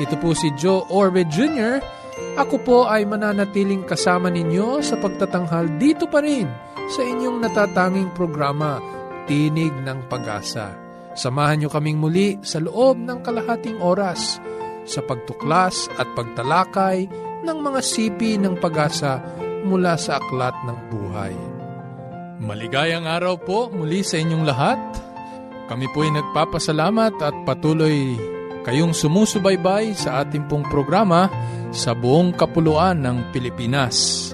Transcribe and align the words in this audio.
Ito 0.00 0.16
po 0.16 0.32
si 0.32 0.48
Joe 0.56 0.88
Orbe 0.88 1.28
Jr. 1.28 1.76
Ako 2.40 2.56
po 2.64 2.78
ay 2.88 3.04
mananatiling 3.04 3.84
kasama 3.84 4.32
ninyo 4.32 4.80
sa 4.80 4.96
pagtatanghal 4.96 5.76
dito 5.76 6.08
pa 6.08 6.24
rin 6.24 6.48
sa 6.88 7.04
inyong 7.04 7.44
natatanging 7.44 8.08
programa, 8.16 8.80
Tinig 9.28 9.76
ng 9.84 10.08
Pag-asa. 10.08 10.72
Samahan 11.12 11.60
niyo 11.60 11.68
kaming 11.68 12.00
muli 12.00 12.40
sa 12.40 12.64
loob 12.64 12.96
ng 12.96 13.20
kalahating 13.20 13.76
oras 13.84 14.40
sa 14.88 15.04
pagtuklas 15.04 15.92
at 16.00 16.08
pagtalakay 16.16 17.04
ng 17.44 17.58
mga 17.60 17.80
sipi 17.84 18.40
ng 18.40 18.56
pag-asa 18.56 19.20
mula 19.68 20.00
sa 20.00 20.16
aklat 20.16 20.56
ng 20.64 20.78
buhay. 20.88 21.34
Maligayang 22.40 23.04
araw 23.04 23.36
po 23.36 23.68
muli 23.68 24.00
sa 24.00 24.16
inyong 24.16 24.44
lahat. 24.48 24.80
Kami 25.68 25.86
po 25.92 26.08
ay 26.08 26.16
nagpapasalamat 26.16 27.20
at 27.20 27.36
patuloy 27.44 28.16
kayong 28.64 28.92
sumusubaybay 28.92 29.96
sa 29.96 30.24
ating 30.24 30.46
pong 30.50 30.66
programa 30.68 31.30
sa 31.70 31.94
buong 31.94 32.34
kapuluan 32.34 33.00
ng 33.00 33.30
Pilipinas. 33.30 34.30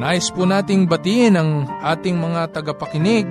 Nais 0.00 0.32
po 0.32 0.48
nating 0.48 0.88
batiin 0.88 1.36
ang 1.36 1.68
ating 1.84 2.16
mga 2.16 2.48
tagapakinig 2.56 3.28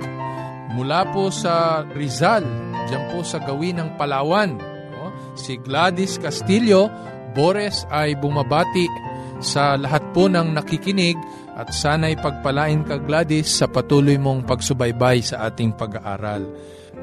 mula 0.78 1.04
po 1.10 1.28
sa 1.28 1.82
Rizal, 1.90 2.46
dyan 2.86 3.10
po 3.10 3.26
sa 3.26 3.42
gawin 3.42 3.82
ng 3.82 3.90
Palawan. 3.98 4.56
Si 5.34 5.58
Gladys 5.58 6.20
Castillo 6.20 6.92
Bores 7.32 7.88
ay 7.88 8.12
bumabati 8.20 8.86
sa 9.40 9.74
lahat 9.74 10.04
po 10.12 10.28
ng 10.28 10.54
nakikinig 10.54 11.16
at 11.56 11.72
sana'y 11.72 12.16
pagpalain 12.20 12.84
ka 12.84 13.00
Gladys 13.00 13.48
sa 13.48 13.66
patuloy 13.66 14.16
mong 14.20 14.46
pagsubaybay 14.46 15.24
sa 15.24 15.50
ating 15.50 15.74
pag-aaral. 15.74 16.46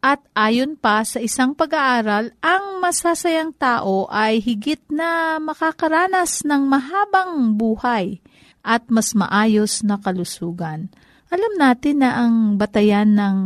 At 0.00 0.24
ayon 0.32 0.80
pa 0.80 1.04
sa 1.04 1.20
isang 1.20 1.52
pag-aaral, 1.52 2.32
ang 2.40 2.80
masasayang 2.80 3.52
tao 3.52 4.08
ay 4.08 4.40
higit 4.40 4.80
na 4.88 5.36
makakaranas 5.36 6.40
ng 6.48 6.64
mahabang 6.64 7.52
buhay 7.60 8.24
at 8.64 8.88
mas 8.88 9.12
maayos 9.12 9.84
na 9.84 10.00
kalusugan. 10.00 10.88
Alam 11.28 11.52
natin 11.60 12.00
na 12.00 12.16
ang 12.16 12.56
batayan 12.56 13.12
ng 13.12 13.36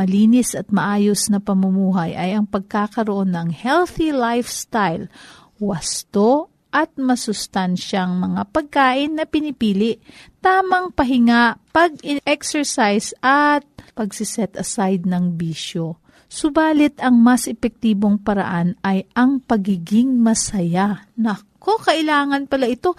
malinis 0.00 0.56
at 0.56 0.72
maayos 0.72 1.28
na 1.28 1.44
pamumuhay 1.44 2.16
ay 2.16 2.32
ang 2.32 2.48
pagkakaroon 2.48 3.36
ng 3.36 3.52
healthy 3.52 4.16
lifestyle, 4.16 5.12
wasto 5.60 6.48
at 6.72 6.88
masustansyang 6.96 8.16
mga 8.16 8.48
pagkain 8.48 9.20
na 9.20 9.28
pinipili, 9.28 10.00
tamang 10.40 10.88
pahinga, 10.88 11.60
pag-exercise 11.68 13.12
at 13.20 13.66
pagsiset 13.92 14.56
aside 14.56 15.04
ng 15.04 15.36
bisyo. 15.36 16.00
Subalit 16.30 16.96
ang 17.02 17.18
mas 17.18 17.50
epektibong 17.50 18.22
paraan 18.22 18.78
ay 18.86 19.02
ang 19.18 19.42
pagiging 19.42 20.14
masaya. 20.22 21.10
Nako, 21.18 21.82
kailangan 21.82 22.46
pala 22.46 22.70
ito. 22.70 22.94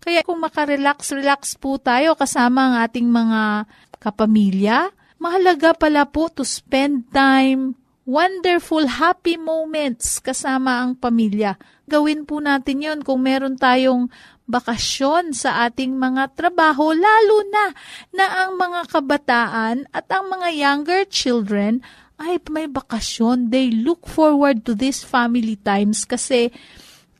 Kaya 0.00 0.24
kung 0.24 0.40
makarelax-relax 0.40 1.60
po 1.60 1.76
tayo 1.76 2.16
kasama 2.16 2.72
ang 2.72 2.74
ating 2.88 3.04
mga 3.04 3.68
kapamilya, 4.00 4.96
mahalaga 5.20 5.76
pala 5.76 6.08
po 6.08 6.32
to 6.32 6.42
spend 6.42 7.12
time, 7.12 7.76
wonderful, 8.08 8.88
happy 8.88 9.36
moments 9.36 10.18
kasama 10.18 10.80
ang 10.80 10.96
pamilya. 10.96 11.60
Gawin 11.84 12.24
po 12.24 12.40
natin 12.40 12.80
yon 12.80 13.00
kung 13.04 13.20
meron 13.20 13.60
tayong 13.60 14.08
bakasyon 14.48 15.36
sa 15.36 15.68
ating 15.68 15.94
mga 15.94 16.34
trabaho, 16.34 16.90
lalo 16.90 17.36
na 17.52 17.64
na 18.10 18.26
ang 18.42 18.58
mga 18.58 18.80
kabataan 18.90 19.76
at 19.94 20.08
ang 20.10 20.26
mga 20.32 20.48
younger 20.56 21.02
children 21.06 21.84
ay 22.18 22.40
may 22.50 22.66
bakasyon. 22.66 23.52
They 23.52 23.70
look 23.70 24.08
forward 24.08 24.66
to 24.66 24.72
these 24.74 25.04
family 25.04 25.60
times 25.60 26.08
kasi 26.08 26.50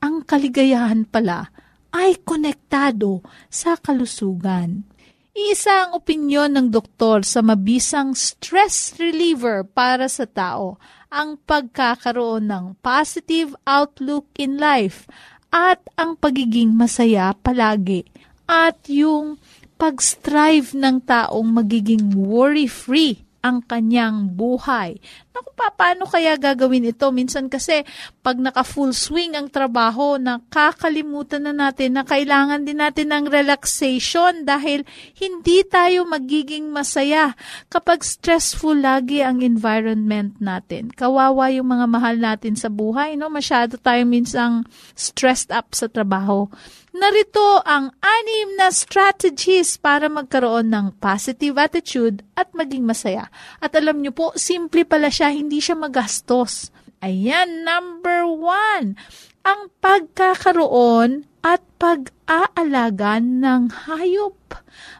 ang 0.01 0.25
kaligayahan 0.25 1.05
pala 1.07 1.53
ay 1.93 2.19
konektado 2.25 3.21
sa 3.47 3.77
kalusugan. 3.77 4.90
Iisa 5.31 5.87
ang 5.87 5.91
opinyon 5.95 6.59
ng 6.59 6.67
doktor 6.75 7.23
sa 7.23 7.39
mabisang 7.39 8.11
stress 8.11 8.99
reliever 8.99 9.63
para 9.63 10.11
sa 10.11 10.27
tao 10.27 10.75
ang 11.07 11.39
pagkakaroon 11.47 12.51
ng 12.51 12.65
positive 12.83 13.55
outlook 13.63 14.27
in 14.35 14.59
life 14.59 15.07
at 15.47 15.79
ang 15.95 16.19
pagiging 16.19 16.75
masaya 16.75 17.31
palagi 17.31 18.03
at 18.43 18.75
yung 18.91 19.39
pag-strive 19.79 20.75
ng 20.75 20.99
taong 21.07 21.47
magiging 21.47 22.11
worry-free 22.11 23.23
ang 23.41 23.65
kanyang 23.65 24.29
buhay. 24.31 25.01
Naku, 25.33 25.49
paano 25.57 26.05
kaya 26.05 26.37
gagawin 26.37 26.93
ito? 26.93 27.09
Minsan 27.09 27.49
kasi 27.49 27.81
pag 28.21 28.37
naka-full 28.37 28.93
swing 28.93 29.33
ang 29.33 29.49
trabaho, 29.49 30.21
nakakalimutan 30.21 31.49
na 31.49 31.53
natin 31.53 31.97
na 31.97 32.05
kailangan 32.05 32.61
din 32.61 32.77
natin 32.77 33.09
ng 33.09 33.25
relaxation 33.31 34.45
dahil 34.45 34.85
hindi 35.17 35.65
tayo 35.65 36.05
magiging 36.05 36.69
masaya 36.69 37.33
kapag 37.73 38.05
stressful 38.05 38.77
lagi 38.77 39.25
ang 39.25 39.41
environment 39.41 40.37
natin. 40.37 40.93
Kawawa 40.93 41.49
yung 41.49 41.73
mga 41.73 41.85
mahal 41.89 42.15
natin 42.21 42.53
sa 42.53 42.69
buhay, 42.69 43.17
no? 43.17 43.31
Masyado 43.33 43.81
tayo 43.81 44.05
minsang 44.05 44.67
stressed 44.93 45.49
up 45.49 45.73
sa 45.73 45.89
trabaho. 45.89 46.45
Narito 46.91 47.63
ang 47.63 47.95
anim 48.03 48.59
na 48.59 48.67
strategies 48.67 49.79
para 49.79 50.11
magkaroon 50.11 50.67
ng 50.75 50.87
positive 50.99 51.55
attitude 51.55 52.19
at 52.35 52.51
maging 52.51 52.83
masaya. 52.83 53.31
At 53.63 53.71
alam 53.79 54.03
nyo 54.03 54.11
po, 54.11 54.35
simple 54.35 54.83
pala 54.83 55.07
siya, 55.07 55.31
hindi 55.31 55.63
siya 55.63 55.79
magastos. 55.79 56.67
Ayan, 56.99 57.63
number 57.63 58.27
one, 58.27 58.99
ang 59.41 59.73
pagkakaroon 59.81 61.25
at 61.41 61.61
pag-aalaga 61.81 63.17
ng 63.17 63.89
hayop 63.89 64.37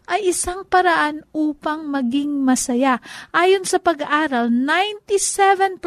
ay 0.09 0.33
isang 0.33 0.65
paraan 0.65 1.21
upang 1.31 1.85
maging 1.87 2.41
masaya. 2.41 2.97
Ayon 3.31 3.63
sa 3.63 3.77
pag-aaral, 3.77 4.49
97% 4.49 5.79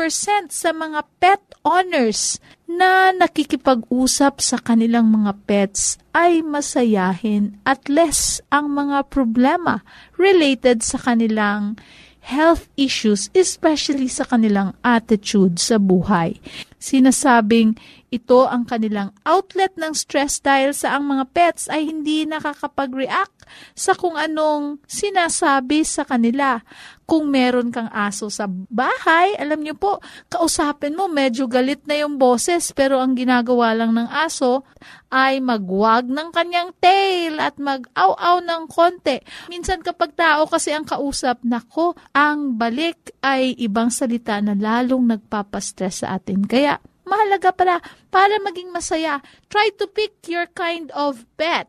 sa 0.55 0.71
mga 0.71 1.03
pet 1.19 1.43
owners 1.67 2.39
na 2.65 3.11
nakikipag-usap 3.13 4.41
sa 4.41 4.57
kanilang 4.63 5.11
mga 5.11 5.35
pets 5.45 5.99
ay 6.15 6.41
masayahin 6.41 7.59
at 7.67 7.91
less 7.91 8.39
ang 8.49 8.73
mga 8.73 9.11
problema 9.11 9.83
related 10.17 10.81
sa 10.81 10.97
kanilang 10.97 11.77
health 12.25 12.73
issues, 12.81 13.29
especially 13.37 14.09
sa 14.09 14.25
kanilang 14.25 14.73
attitude 14.81 15.61
sa 15.61 15.77
buhay. 15.77 16.41
Sinasabing 16.81 17.77
ito 18.15 18.47
ang 18.47 18.63
kanilang 18.63 19.11
outlet 19.27 19.75
ng 19.75 19.91
stress 19.91 20.39
dahil 20.39 20.71
sa 20.71 20.95
ang 20.95 21.11
mga 21.11 21.25
pets 21.35 21.67
ay 21.67 21.91
hindi 21.91 22.23
nakakapag-react 22.31 23.45
sa 23.75 23.93
kung 23.99 24.15
anong 24.15 24.79
sinasabi 24.87 25.83
sa 25.83 26.07
kanila. 26.07 26.63
Kung 27.05 27.29
meron 27.29 27.69
kang 27.69 27.93
aso 27.93 28.33
sa 28.33 28.49
bahay, 28.49 29.37
alam 29.37 29.61
niyo 29.61 29.77
po, 29.77 30.01
kausapin 30.33 30.97
mo, 30.97 31.05
medyo 31.05 31.45
galit 31.45 31.85
na 31.85 32.01
yung 32.01 32.17
boses, 32.17 32.73
pero 32.73 32.97
ang 32.97 33.13
ginagawa 33.13 33.77
lang 33.77 33.93
ng 33.93 34.09
aso 34.09 34.65
ay 35.13 35.45
magwag 35.45 36.09
ng 36.09 36.33
kanyang 36.33 36.73
tail 36.81 37.37
at 37.45 37.61
mag-aw-aw 37.61 38.41
ng 38.41 38.65
konti. 38.73 39.21
Minsan 39.53 39.85
kapag 39.85 40.17
tao 40.17 40.49
kasi 40.49 40.73
ang 40.73 40.89
kausap, 40.89 41.45
nako, 41.45 41.93
ang 42.17 42.57
balik 42.57 43.13
ay 43.21 43.53
ibang 43.61 43.93
salita 43.93 44.41
na 44.41 44.57
lalong 44.57 45.05
nagpapastress 45.05 46.09
sa 46.09 46.17
atin. 46.17 46.49
Kaya, 46.49 46.81
mahalaga 47.05 47.53
pala 47.55 47.79
para 48.09 48.37
maging 48.43 48.73
masaya. 48.73 49.21
Try 49.49 49.73
to 49.81 49.87
pick 49.89 50.29
your 50.29 50.49
kind 50.53 50.91
of 50.93 51.25
pet. 51.39 51.69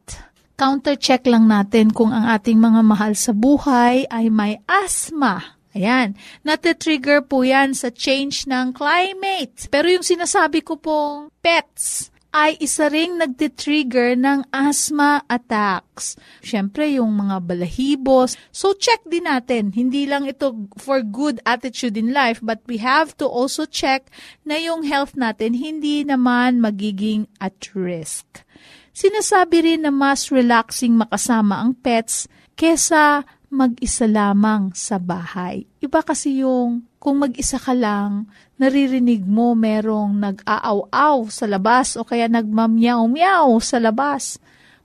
Counter-check 0.55 1.27
lang 1.27 1.51
natin 1.51 1.91
kung 1.91 2.15
ang 2.15 2.31
ating 2.31 2.55
mga 2.55 2.81
mahal 2.81 3.11
sa 3.13 3.35
buhay 3.35 4.07
ay 4.07 4.31
may 4.31 4.63
asthma. 4.65 5.59
Ayan, 5.75 6.15
natitrigger 6.47 7.19
po 7.27 7.43
yan 7.43 7.75
sa 7.75 7.91
change 7.91 8.47
ng 8.47 8.71
climate. 8.71 9.67
Pero 9.67 9.91
yung 9.91 10.07
sinasabi 10.07 10.63
ko 10.63 10.79
pong 10.79 11.27
pets, 11.43 12.14
ay 12.35 12.59
isa 12.59 12.91
ring 12.91 13.15
nagtitrigger 13.15 14.19
ng 14.19 14.43
asthma 14.51 15.23
attacks. 15.31 16.19
Siyempre, 16.43 16.91
yung 16.99 17.15
mga 17.15 17.39
balahibos. 17.47 18.35
So, 18.51 18.75
check 18.75 18.99
din 19.07 19.23
natin. 19.23 19.71
Hindi 19.71 20.03
lang 20.03 20.27
ito 20.27 20.67
for 20.75 20.99
good 20.99 21.39
attitude 21.47 21.95
in 21.95 22.11
life, 22.11 22.43
but 22.43 22.59
we 22.67 22.83
have 22.83 23.15
to 23.23 23.23
also 23.23 23.63
check 23.63 24.11
na 24.43 24.59
yung 24.59 24.83
health 24.83 25.15
natin 25.15 25.55
hindi 25.55 26.03
naman 26.03 26.59
magiging 26.59 27.31
at 27.39 27.55
risk. 27.71 28.43
Sinasabi 28.91 29.63
rin 29.63 29.87
na 29.87 29.91
mas 29.95 30.27
relaxing 30.27 30.99
makasama 30.99 31.63
ang 31.63 31.71
pets 31.79 32.27
kesa 32.59 33.27
mag-isa 33.55 34.05
lamang 34.05 34.75
sa 34.75 34.99
bahay. 34.99 35.63
Iba 35.79 36.03
kasi 36.03 36.43
yung 36.43 36.83
kung 36.99 37.23
mag-isa 37.23 37.55
ka 37.55 37.71
lang, 37.71 38.27
naririnig 38.59 39.23
mo 39.23 39.55
merong 39.55 40.17
nag-aaw-aw 40.19 41.29
sa 41.31 41.45
labas 41.47 41.95
o 41.95 42.03
kaya 42.03 42.27
nagmamyaw-meow 42.27 43.55
sa 43.63 43.79
labas. 43.79 44.41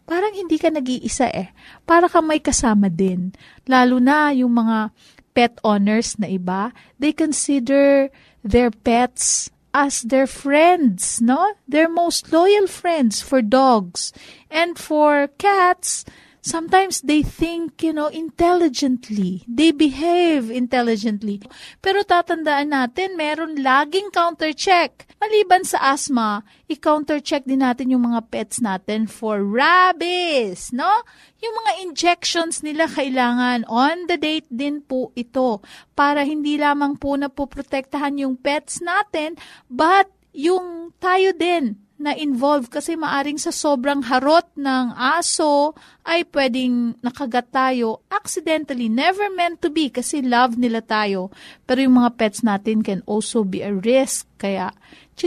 Parang 0.06 0.34
hindi 0.34 0.58
ka 0.58 0.70
nag-iisa 0.70 1.26
eh. 1.32 1.50
Para 1.88 2.06
ka 2.06 2.22
may 2.22 2.38
kasama 2.38 2.86
din. 2.86 3.32
Lalo 3.66 3.98
na 3.98 4.30
yung 4.36 4.52
mga 4.52 4.94
pet 5.32 5.56
owners 5.62 6.18
na 6.18 6.26
iba, 6.26 6.74
they 6.98 7.14
consider 7.14 8.10
their 8.42 8.70
pets 8.74 9.48
as 9.70 10.02
their 10.02 10.26
friends, 10.26 11.22
no? 11.22 11.54
Their 11.70 11.88
most 11.88 12.34
loyal 12.34 12.66
friends 12.66 13.22
for 13.22 13.40
dogs. 13.40 14.12
And 14.50 14.74
for 14.74 15.30
cats, 15.38 16.04
sometimes 16.40 17.00
they 17.04 17.22
think, 17.22 17.80
you 17.84 17.92
know, 17.92 18.08
intelligently. 18.08 19.44
They 19.46 19.70
behave 19.70 20.48
intelligently. 20.48 21.40
Pero 21.84 22.04
tatandaan 22.04 22.72
natin, 22.72 23.16
meron 23.16 23.60
laging 23.60 24.12
counter-check. 24.12 25.08
Maliban 25.20 25.68
sa 25.68 25.92
asthma, 25.92 26.44
i-counter-check 26.68 27.44
din 27.44 27.60
natin 27.60 27.92
yung 27.92 28.08
mga 28.08 28.32
pets 28.32 28.64
natin 28.64 29.04
for 29.04 29.44
rabies, 29.44 30.72
no? 30.72 31.04
Yung 31.40 31.54
mga 31.64 31.72
injections 31.84 32.64
nila 32.64 32.88
kailangan 32.88 33.68
on 33.68 34.08
the 34.08 34.16
date 34.16 34.48
din 34.48 34.80
po 34.80 35.12
ito 35.12 35.60
para 35.92 36.24
hindi 36.24 36.56
lamang 36.56 36.96
po 36.96 37.16
na 37.20 37.28
po 37.28 37.44
protektahan 37.48 38.16
yung 38.20 38.36
pets 38.36 38.80
natin, 38.80 39.36
but 39.68 40.08
yung 40.32 40.94
tayo 41.02 41.34
din 41.36 41.76
na 42.00 42.16
involved 42.16 42.72
kasi 42.72 42.96
maaring 42.96 43.36
sa 43.36 43.52
sobrang 43.52 44.00
harot 44.00 44.48
ng 44.56 44.96
aso 44.96 45.76
ay 46.08 46.24
pwedeng 46.32 46.96
nakagat 47.04 47.52
tayo 47.52 48.00
accidentally, 48.08 48.88
never 48.88 49.28
meant 49.36 49.60
to 49.60 49.68
be 49.68 49.92
kasi 49.92 50.24
love 50.24 50.56
nila 50.56 50.80
tayo. 50.80 51.28
Pero 51.68 51.84
yung 51.84 52.00
mga 52.00 52.16
pets 52.16 52.40
natin 52.40 52.80
can 52.80 53.04
also 53.04 53.44
be 53.44 53.60
a 53.60 53.68
risk. 53.68 54.24
Kaya, 54.40 54.72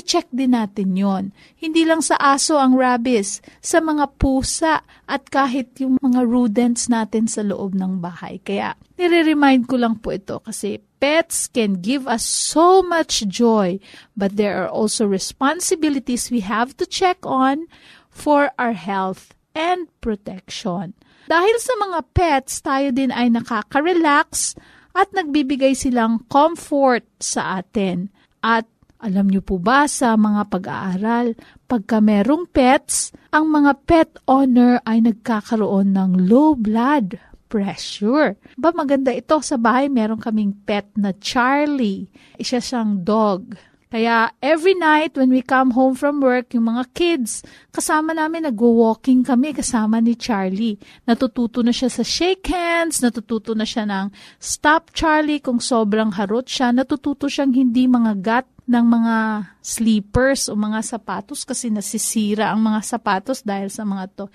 check 0.02 0.26
din 0.32 0.56
natin 0.58 0.98
yon. 0.98 1.36
Hindi 1.60 1.84
lang 1.86 2.02
sa 2.02 2.18
aso 2.18 2.58
ang 2.58 2.74
rabies, 2.74 3.44
sa 3.60 3.84
mga 3.84 4.16
pusa 4.18 4.82
at 5.06 5.28
kahit 5.30 5.76
yung 5.78 6.02
mga 6.02 6.24
rodents 6.26 6.90
natin 6.90 7.30
sa 7.30 7.44
loob 7.46 7.78
ng 7.78 8.00
bahay. 8.00 8.42
Kaya, 8.42 8.74
nire-remind 8.98 9.68
ko 9.68 9.76
lang 9.78 10.00
po 10.00 10.16
ito 10.16 10.42
kasi 10.42 10.82
Pets 11.04 11.52
can 11.52 11.84
give 11.84 12.08
us 12.08 12.24
so 12.24 12.80
much 12.80 13.28
joy, 13.28 13.76
but 14.16 14.40
there 14.40 14.64
are 14.64 14.72
also 14.72 15.04
responsibilities 15.04 16.32
we 16.32 16.40
have 16.40 16.72
to 16.80 16.88
check 16.88 17.20
on 17.28 17.68
for 18.08 18.56
our 18.56 18.72
health 18.72 19.36
and 19.52 19.92
protection. 20.00 20.96
Dahil 21.28 21.56
sa 21.60 21.76
mga 21.76 22.00
pets, 22.16 22.64
tayo 22.64 22.96
din 22.96 23.12
ay 23.12 23.28
nakaka-relax 23.36 24.56
at 24.96 25.12
nagbibigay 25.12 25.76
silang 25.76 26.24
comfort 26.32 27.04
sa 27.20 27.60
atin. 27.60 28.08
At 28.40 28.64
alam 29.04 29.28
niyo 29.28 29.44
po 29.44 29.60
ba 29.60 29.84
sa 29.84 30.16
mga 30.16 30.48
pag-aaral, 30.48 31.36
pagka 31.68 32.00
merong 32.00 32.48
pets, 32.48 33.12
ang 33.36 33.52
mga 33.52 33.72
pet 33.84 34.10
owner 34.32 34.80
ay 34.88 35.04
nagkakaroon 35.04 35.92
ng 35.92 36.32
low 36.32 36.56
blood 36.56 37.20
pressure. 37.52 38.40
Ba 38.56 38.72
maganda 38.72 39.12
ito 39.12 39.38
sa 39.44 39.60
bahay, 39.60 39.92
meron 39.92 40.24
kaming 40.24 40.56
pet 40.64 40.88
na 40.96 41.12
Charlie. 41.20 42.08
Isa 42.40 42.64
siyang 42.64 43.04
dog. 43.04 43.60
Kaya 43.94 44.34
every 44.42 44.74
night 44.74 45.14
when 45.14 45.30
we 45.30 45.46
come 45.46 45.78
home 45.78 45.94
from 45.94 46.18
work, 46.18 46.58
yung 46.58 46.66
mga 46.66 46.98
kids, 46.98 47.46
kasama 47.70 48.18
namin 48.18 48.50
nag-walking 48.50 49.22
kami 49.22 49.54
kasama 49.54 50.02
ni 50.02 50.18
Charlie. 50.18 50.82
Natututo 51.06 51.62
na 51.62 51.70
siya 51.70 51.94
sa 51.94 52.02
shake 52.02 52.50
hands, 52.50 53.06
natututo 53.06 53.54
na 53.54 53.70
siya 53.70 53.86
ng 53.86 54.10
stop 54.42 54.90
Charlie 54.98 55.38
kung 55.38 55.62
sobrang 55.62 56.10
harot 56.18 56.50
siya, 56.50 56.74
natututo 56.74 57.30
siyang 57.30 57.54
hindi 57.54 57.86
mga 57.86 58.14
gat 58.18 58.48
ng 58.64 58.86
mga 58.88 59.18
sleepers 59.60 60.48
o 60.48 60.56
mga 60.56 60.80
sapatos 60.80 61.44
kasi 61.44 61.68
nasisira 61.68 62.48
ang 62.48 62.64
mga 62.64 62.80
sapatos 62.80 63.44
dahil 63.44 63.68
sa 63.68 63.84
mga 63.84 64.06
to. 64.16 64.26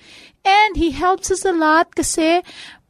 And 0.44 0.76
he 0.76 0.92
helps 0.92 1.32
us 1.32 1.48
a 1.48 1.52
lot 1.56 1.96
kasi 1.96 2.44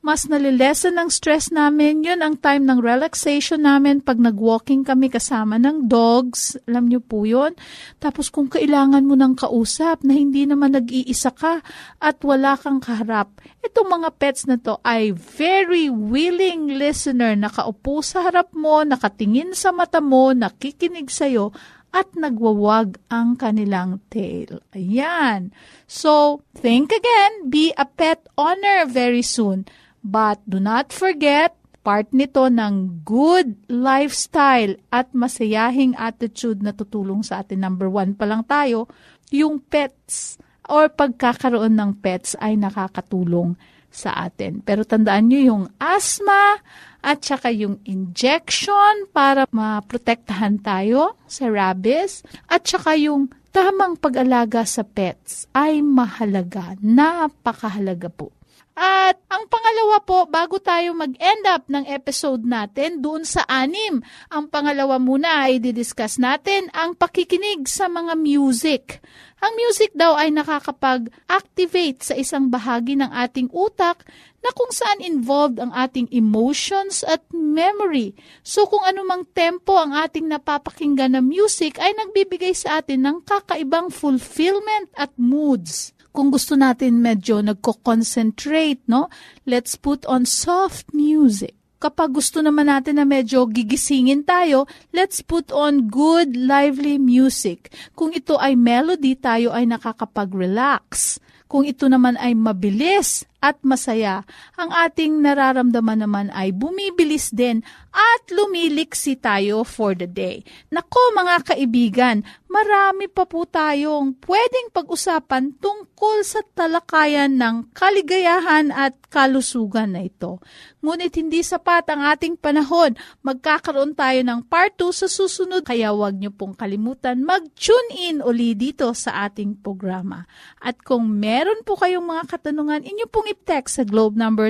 mas 0.08 0.24
nalilesen 0.24 0.96
ng 0.96 1.12
stress 1.12 1.52
namin. 1.52 2.00
Yun 2.00 2.24
ang 2.24 2.40
time 2.40 2.64
ng 2.64 2.80
relaxation 2.80 3.60
namin 3.60 4.00
pag 4.00 4.16
nag-walking 4.16 4.80
kami 4.80 5.12
kasama 5.12 5.60
ng 5.60 5.84
dogs. 5.84 6.56
Alam 6.64 6.88
niyo 6.88 7.04
po 7.04 7.28
yun. 7.28 7.52
Tapos 8.00 8.32
kung 8.32 8.48
kailangan 8.48 9.04
mo 9.04 9.20
ng 9.20 9.36
kausap 9.36 10.00
na 10.08 10.16
hindi 10.16 10.48
naman 10.48 10.72
nag-iisa 10.72 11.28
ka 11.36 11.60
at 12.00 12.24
wala 12.24 12.56
kang 12.56 12.80
kaharap, 12.80 13.36
itong 13.60 14.00
mga 14.00 14.08
pets 14.16 14.48
na 14.48 14.56
to 14.56 14.80
ay 14.80 15.12
very 15.12 15.92
willing 15.92 16.72
listener. 16.72 17.36
Nakaupo 17.36 18.00
sa 18.00 18.24
harap 18.24 18.56
mo, 18.56 18.80
nakatingin 18.88 19.52
sa 19.52 19.76
mata 19.76 20.00
mo, 20.00 20.32
nakikinig 20.32 21.12
sa'yo, 21.12 21.52
at 21.92 22.16
nagwawag 22.16 22.96
ang 23.12 23.36
kanilang 23.36 24.00
tail. 24.08 24.64
Ayan. 24.72 25.52
So, 25.84 26.40
think 26.56 26.96
again. 26.96 27.52
Be 27.52 27.76
a 27.76 27.84
pet 27.84 28.24
owner 28.40 28.88
very 28.88 29.20
soon 29.20 29.68
But 30.02 30.43
do 30.47 30.62
not 30.62 30.95
forget, 30.95 31.55
part 31.83 32.12
nito 32.12 32.47
ng 32.52 33.02
good 33.07 33.69
lifestyle 33.73 34.76
at 34.93 35.11
masayahing 35.17 35.97
attitude 35.97 36.61
na 36.61 36.76
tutulong 36.76 37.25
sa 37.25 37.40
atin. 37.40 37.64
Number 37.64 37.88
one 37.88 38.12
pa 38.12 38.28
lang 38.28 38.45
tayo, 38.45 38.87
yung 39.33 39.61
pets 39.64 40.37
or 40.69 40.93
pagkakaroon 40.93 41.75
ng 41.75 41.97
pets 41.99 42.37
ay 42.38 42.61
nakakatulong 42.61 43.57
sa 43.88 44.12
atin. 44.28 44.61
Pero 44.61 44.85
tandaan 44.85 45.33
nyo 45.33 45.40
yung 45.40 45.64
asthma 45.81 46.61
at 47.00 47.25
saka 47.25 47.49
yung 47.49 47.81
injection 47.88 49.09
para 49.11 49.49
maprotektahan 49.49 50.61
tayo 50.61 51.17
sa 51.25 51.49
rabies 51.49 52.21
at 52.52 52.69
saka 52.69 53.00
yung 53.00 53.33
tamang 53.49 53.97
pag-alaga 53.97 54.69
sa 54.69 54.85
pets 54.85 55.49
ay 55.57 55.81
mahalaga. 55.81 56.76
Napakahalaga 56.85 58.12
po. 58.12 58.38
At 58.78 59.18
ang 59.26 59.50
pangalawa 59.50 59.99
po, 60.06 60.30
bago 60.30 60.62
tayo 60.62 60.94
mag-end 60.94 61.42
up 61.50 61.66
ng 61.66 61.82
episode 61.90 62.47
natin 62.47 63.02
doon 63.02 63.26
sa 63.26 63.42
anim, 63.50 63.99
ang 64.30 64.47
pangalawa 64.47 65.02
muna 65.02 65.50
ay 65.50 65.58
didiscuss 65.58 66.23
natin 66.23 66.70
ang 66.70 66.94
pakikinig 66.94 67.66
sa 67.66 67.90
mga 67.90 68.14
music. 68.14 69.02
Ang 69.42 69.58
music 69.58 69.90
daw 69.99 70.14
ay 70.14 70.30
nakakapag-activate 70.30 72.06
sa 72.06 72.14
isang 72.14 72.54
bahagi 72.54 72.94
ng 72.94 73.11
ating 73.11 73.50
utak 73.50 74.06
na 74.47 74.54
kung 74.54 74.70
saan 74.70 75.02
involved 75.02 75.58
ang 75.58 75.75
ating 75.75 76.06
emotions 76.14 77.02
at 77.02 77.26
memory. 77.35 78.14
So 78.47 78.70
kung 78.70 78.87
anumang 78.87 79.26
tempo 79.35 79.75
ang 79.75 79.90
ating 79.90 80.30
napapakinggan 80.30 81.18
na 81.18 81.23
music 81.23 81.82
ay 81.82 81.99
nagbibigay 81.99 82.54
sa 82.54 82.78
atin 82.78 83.02
ng 83.02 83.26
kakaibang 83.26 83.90
fulfillment 83.90 84.87
at 84.94 85.11
moods 85.18 85.98
kung 86.10 86.32
gusto 86.32 86.58
natin 86.58 86.98
medyo 86.98 87.38
nagko-concentrate, 87.44 88.82
no? 88.90 89.12
Let's 89.44 89.78
put 89.78 90.02
on 90.08 90.24
soft 90.26 90.90
music. 90.96 91.54
Kapag 91.78 92.10
gusto 92.10 92.42
naman 92.42 92.66
natin 92.66 92.98
na 92.98 93.06
medyo 93.06 93.46
gigisingin 93.46 94.26
tayo, 94.26 94.66
let's 94.90 95.22
put 95.22 95.54
on 95.54 95.86
good, 95.86 96.34
lively 96.34 96.98
music. 96.98 97.70
Kung 97.94 98.10
ito 98.10 98.34
ay 98.34 98.58
melody, 98.58 99.14
tayo 99.14 99.54
ay 99.54 99.62
nakakapag-relax. 99.70 101.22
Kung 101.49 101.64
ito 101.64 101.88
naman 101.88 102.21
ay 102.21 102.37
mabilis 102.37 103.25
at 103.38 103.62
masaya, 103.62 104.26
ang 104.59 104.69
ating 104.75 105.23
nararamdaman 105.23 106.02
naman 106.02 106.26
ay 106.35 106.50
bumibilis 106.50 107.31
din 107.31 107.62
at 107.95 108.23
lumiliksi 108.35 109.14
tayo 109.14 109.62
for 109.62 109.95
the 109.95 110.11
day. 110.11 110.43
Nako 110.75 110.99
mga 111.14 111.55
kaibigan, 111.55 112.26
marami 112.50 113.07
pa 113.07 113.25
po 113.31 113.47
tayong 113.47 114.19
pwedeng 114.26 114.75
pag-usapan 114.75 115.55
tungkol 115.62 116.26
sa 116.26 116.43
talakayan 116.59 117.38
ng 117.38 117.71
kaligayahan 117.71 118.75
at 118.75 118.99
kalusugan 119.07 119.95
na 119.95 120.02
ito. 120.02 120.43
Ngunit 120.83 121.14
hindi 121.14 121.47
sapat 121.47 121.87
ang 121.95 122.11
ating 122.11 122.38
panahon. 122.38 122.99
Magkakaroon 123.23 123.95
tayo 123.95 124.19
ng 124.26 124.50
part 124.50 124.75
2 124.75 124.90
sa 124.95 125.07
susunod, 125.07 125.62
kaya 125.62 125.95
huwag 125.95 126.19
niyo 126.19 126.35
pong 126.35 126.59
kalimutan 126.59 127.23
mag-tune 127.23 127.90
in 127.95 128.19
uli 128.19 128.59
dito 128.59 128.90
sa 128.99 129.31
ating 129.31 129.62
programa. 129.62 130.26
At 130.59 130.83
kung 130.83 131.07
meron 131.07 131.38
po 131.68 131.76
kayong 131.76 132.09
mga 132.09 132.33
katanungan, 132.33 132.80
inyo 132.80 133.04
pong 133.12 133.28
i-text 133.28 133.76
sa 133.76 133.85
globe 133.85 134.16
number 134.16 134.49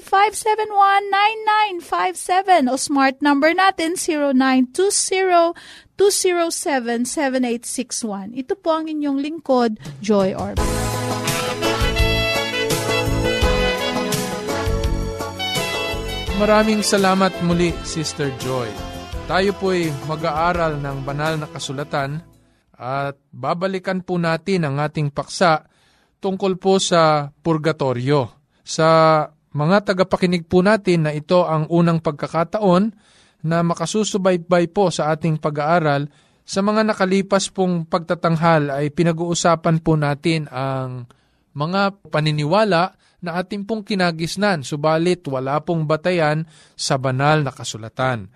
0915-571-9957 0.00 2.72
o 2.72 2.80
smart 2.80 3.20
number 3.20 3.52
natin 3.52 3.92
0920-207-7861. 5.92 8.32
Ito 8.32 8.56
po 8.56 8.80
ang 8.80 8.88
inyong 8.88 9.20
lingkod, 9.20 9.76
Joy 10.00 10.32
Orb. 10.32 10.56
Maraming 16.40 16.80
salamat 16.80 17.44
muli, 17.44 17.76
Sister 17.84 18.32
Joy. 18.40 18.72
Tayo 19.28 19.52
po'y 19.60 19.92
mag-aaral 20.08 20.80
ng 20.80 21.04
banal 21.04 21.36
na 21.36 21.44
kasulatan 21.46 22.31
at 22.76 23.14
babalikan 23.30 24.00
po 24.00 24.16
natin 24.16 24.64
ang 24.66 24.80
ating 24.80 25.12
paksa 25.12 25.68
tungkol 26.22 26.56
po 26.56 26.78
sa 26.78 27.28
purgatorio. 27.28 28.40
Sa 28.62 29.22
mga 29.52 29.92
tagapakinig 29.92 30.48
po 30.48 30.64
natin 30.64 31.04
na 31.04 31.12
ito 31.12 31.44
ang 31.44 31.68
unang 31.68 32.00
pagkakataon 32.00 32.84
na 33.42 33.60
makasusubaybay 33.66 34.70
po 34.70 34.88
sa 34.88 35.12
ating 35.12 35.36
pag-aaral, 35.42 36.08
sa 36.42 36.60
mga 36.62 36.82
nakalipas 36.86 37.50
pong 37.54 37.86
pagtatanghal 37.86 38.70
ay 38.70 38.90
pinag-uusapan 38.90 39.78
po 39.82 39.94
natin 39.94 40.50
ang 40.50 41.06
mga 41.52 42.10
paniniwala 42.10 42.96
na 43.22 43.38
ating 43.38 43.62
pong 43.62 43.86
kinagisnan, 43.86 44.66
subalit 44.66 45.22
wala 45.30 45.62
pong 45.62 45.86
batayan 45.86 46.42
sa 46.74 46.98
banal 46.98 47.46
na 47.46 47.54
kasulatan. 47.54 48.26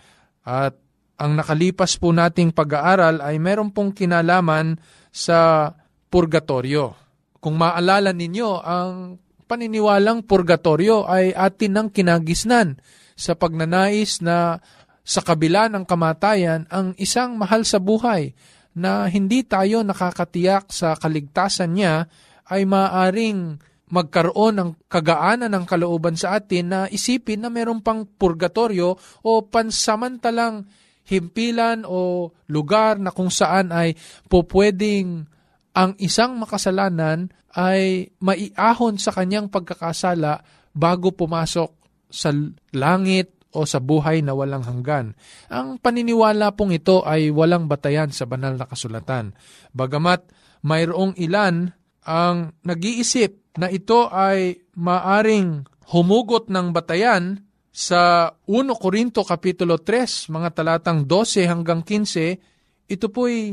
At 0.47 0.79
ang 1.17 1.33
nakalipas 1.37 1.97
po 1.97 2.13
nating 2.13 2.53
pag-aaral 2.53 3.25
ay 3.25 3.41
meron 3.41 3.73
pong 3.73 3.97
kinalaman 3.97 4.77
sa 5.09 5.73
purgatorio. 6.13 6.93
Kung 7.41 7.57
maalala 7.57 8.13
ninyo, 8.13 8.51
ang 8.61 9.17
paniniwalang 9.49 10.29
purgatorio 10.29 11.09
ay 11.09 11.33
atin 11.33 11.73
ng 11.73 11.89
kinagisnan 11.95 12.77
sa 13.17 13.33
pagnanais 13.33 14.21
na 14.21 14.61
sa 15.07 15.23
kabila 15.23 15.71
ng 15.71 15.87
kamatayan 15.87 16.67
ang 16.69 16.93
isang 16.99 17.39
mahal 17.39 17.63
sa 17.63 17.79
buhay 17.79 18.35
na 18.77 19.09
hindi 19.09 19.47
tayo 19.47 19.81
nakakatiyak 19.81 20.69
sa 20.69 20.99
kaligtasan 20.99 21.73
niya 21.73 22.11
ay 22.51 22.69
maaring 22.69 23.57
magkaroon 23.87 24.55
ng 24.59 24.71
kagaanan 24.91 25.49
ng 25.55 25.65
kalooban 25.65 26.19
sa 26.19 26.37
atin 26.37 26.65
na 26.67 26.81
isipin 26.91 27.47
na 27.47 27.49
meron 27.49 27.81
pang 27.81 28.03
purgatorio 28.03 28.99
o 29.23 29.47
pansamantalang 29.47 30.67
himpilan 31.07 31.87
o 31.87 32.31
lugar 32.51 32.99
na 32.99 33.15
kung 33.15 33.31
saan 33.31 33.71
ay 33.71 33.95
pupwedeng 34.27 35.31
ang 35.77 35.93
isang 36.03 36.41
makasalanan 36.43 37.31
ay 37.57 38.13
maiahon 38.21 39.01
sa 39.01 39.15
kanyang 39.15 39.49
pagkakasala 39.49 40.45
bago 40.77 41.15
pumasok 41.15 41.71
sa 42.13 42.35
langit 42.77 43.33
o 43.57 43.65
sa 43.65 43.81
buhay 43.81 44.21
na 44.21 44.37
walang 44.37 44.67
hanggan. 44.67 45.17
Ang 45.49 45.81
paniniwala 45.81 46.53
pong 46.53 46.77
ito 46.77 47.01
ay 47.09 47.33
walang 47.33 47.65
batayan 47.65 48.13
sa 48.13 48.29
banal 48.29 48.61
na 48.61 48.69
kasulatan. 48.69 49.33
Bagamat 49.73 50.29
mayroong 50.61 51.17
ilan 51.17 51.73
ang 52.05 52.53
nag-iisip 52.61 53.57
na 53.57 53.73
ito 53.73 54.13
ay 54.13 54.61
maaring 54.77 55.65
humugot 55.89 56.53
ng 56.53 56.77
batayan 56.77 57.46
sa 57.77 58.33
1 58.49 58.73
Korinto 58.81 59.21
Kapitulo 59.21 59.77
3, 59.77 60.33
mga 60.33 60.49
talatang 60.57 61.05
12 61.05 61.45
hanggang 61.45 61.85
15, 61.85 62.89
ito 62.89 63.07
po'y 63.13 63.53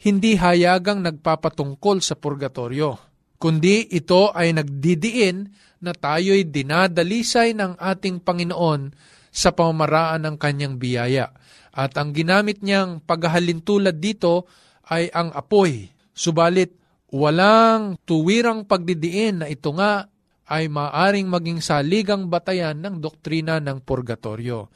hindi 0.00 0.32
hayagang 0.32 1.04
nagpapatungkol 1.04 2.00
sa 2.00 2.16
purgatorio, 2.16 2.96
kundi 3.36 3.84
ito 3.92 4.32
ay 4.32 4.56
nagdidiin 4.56 5.44
na 5.84 5.92
tayo'y 5.92 6.48
dinadalisay 6.48 7.52
ng 7.52 7.76
ating 7.76 8.24
Panginoon 8.24 8.96
sa 9.28 9.52
pamamaraan 9.52 10.24
ng 10.24 10.36
kanyang 10.40 10.80
biyaya. 10.80 11.28
At 11.76 12.00
ang 12.00 12.16
ginamit 12.16 12.64
niyang 12.64 13.04
paghahalintulad 13.04 14.00
dito 14.00 14.48
ay 14.88 15.12
ang 15.12 15.36
apoy. 15.36 15.92
Subalit, 16.16 16.80
walang 17.12 18.00
tuwirang 18.08 18.64
pagdidiin 18.64 19.44
na 19.44 19.46
ito 19.52 19.68
nga 19.76 20.08
ay 20.50 20.66
maaring 20.66 21.30
maging 21.30 21.62
saligang 21.62 22.26
batayan 22.26 22.82
ng 22.82 22.98
doktrina 22.98 23.62
ng 23.62 23.86
purgatorio. 23.86 24.66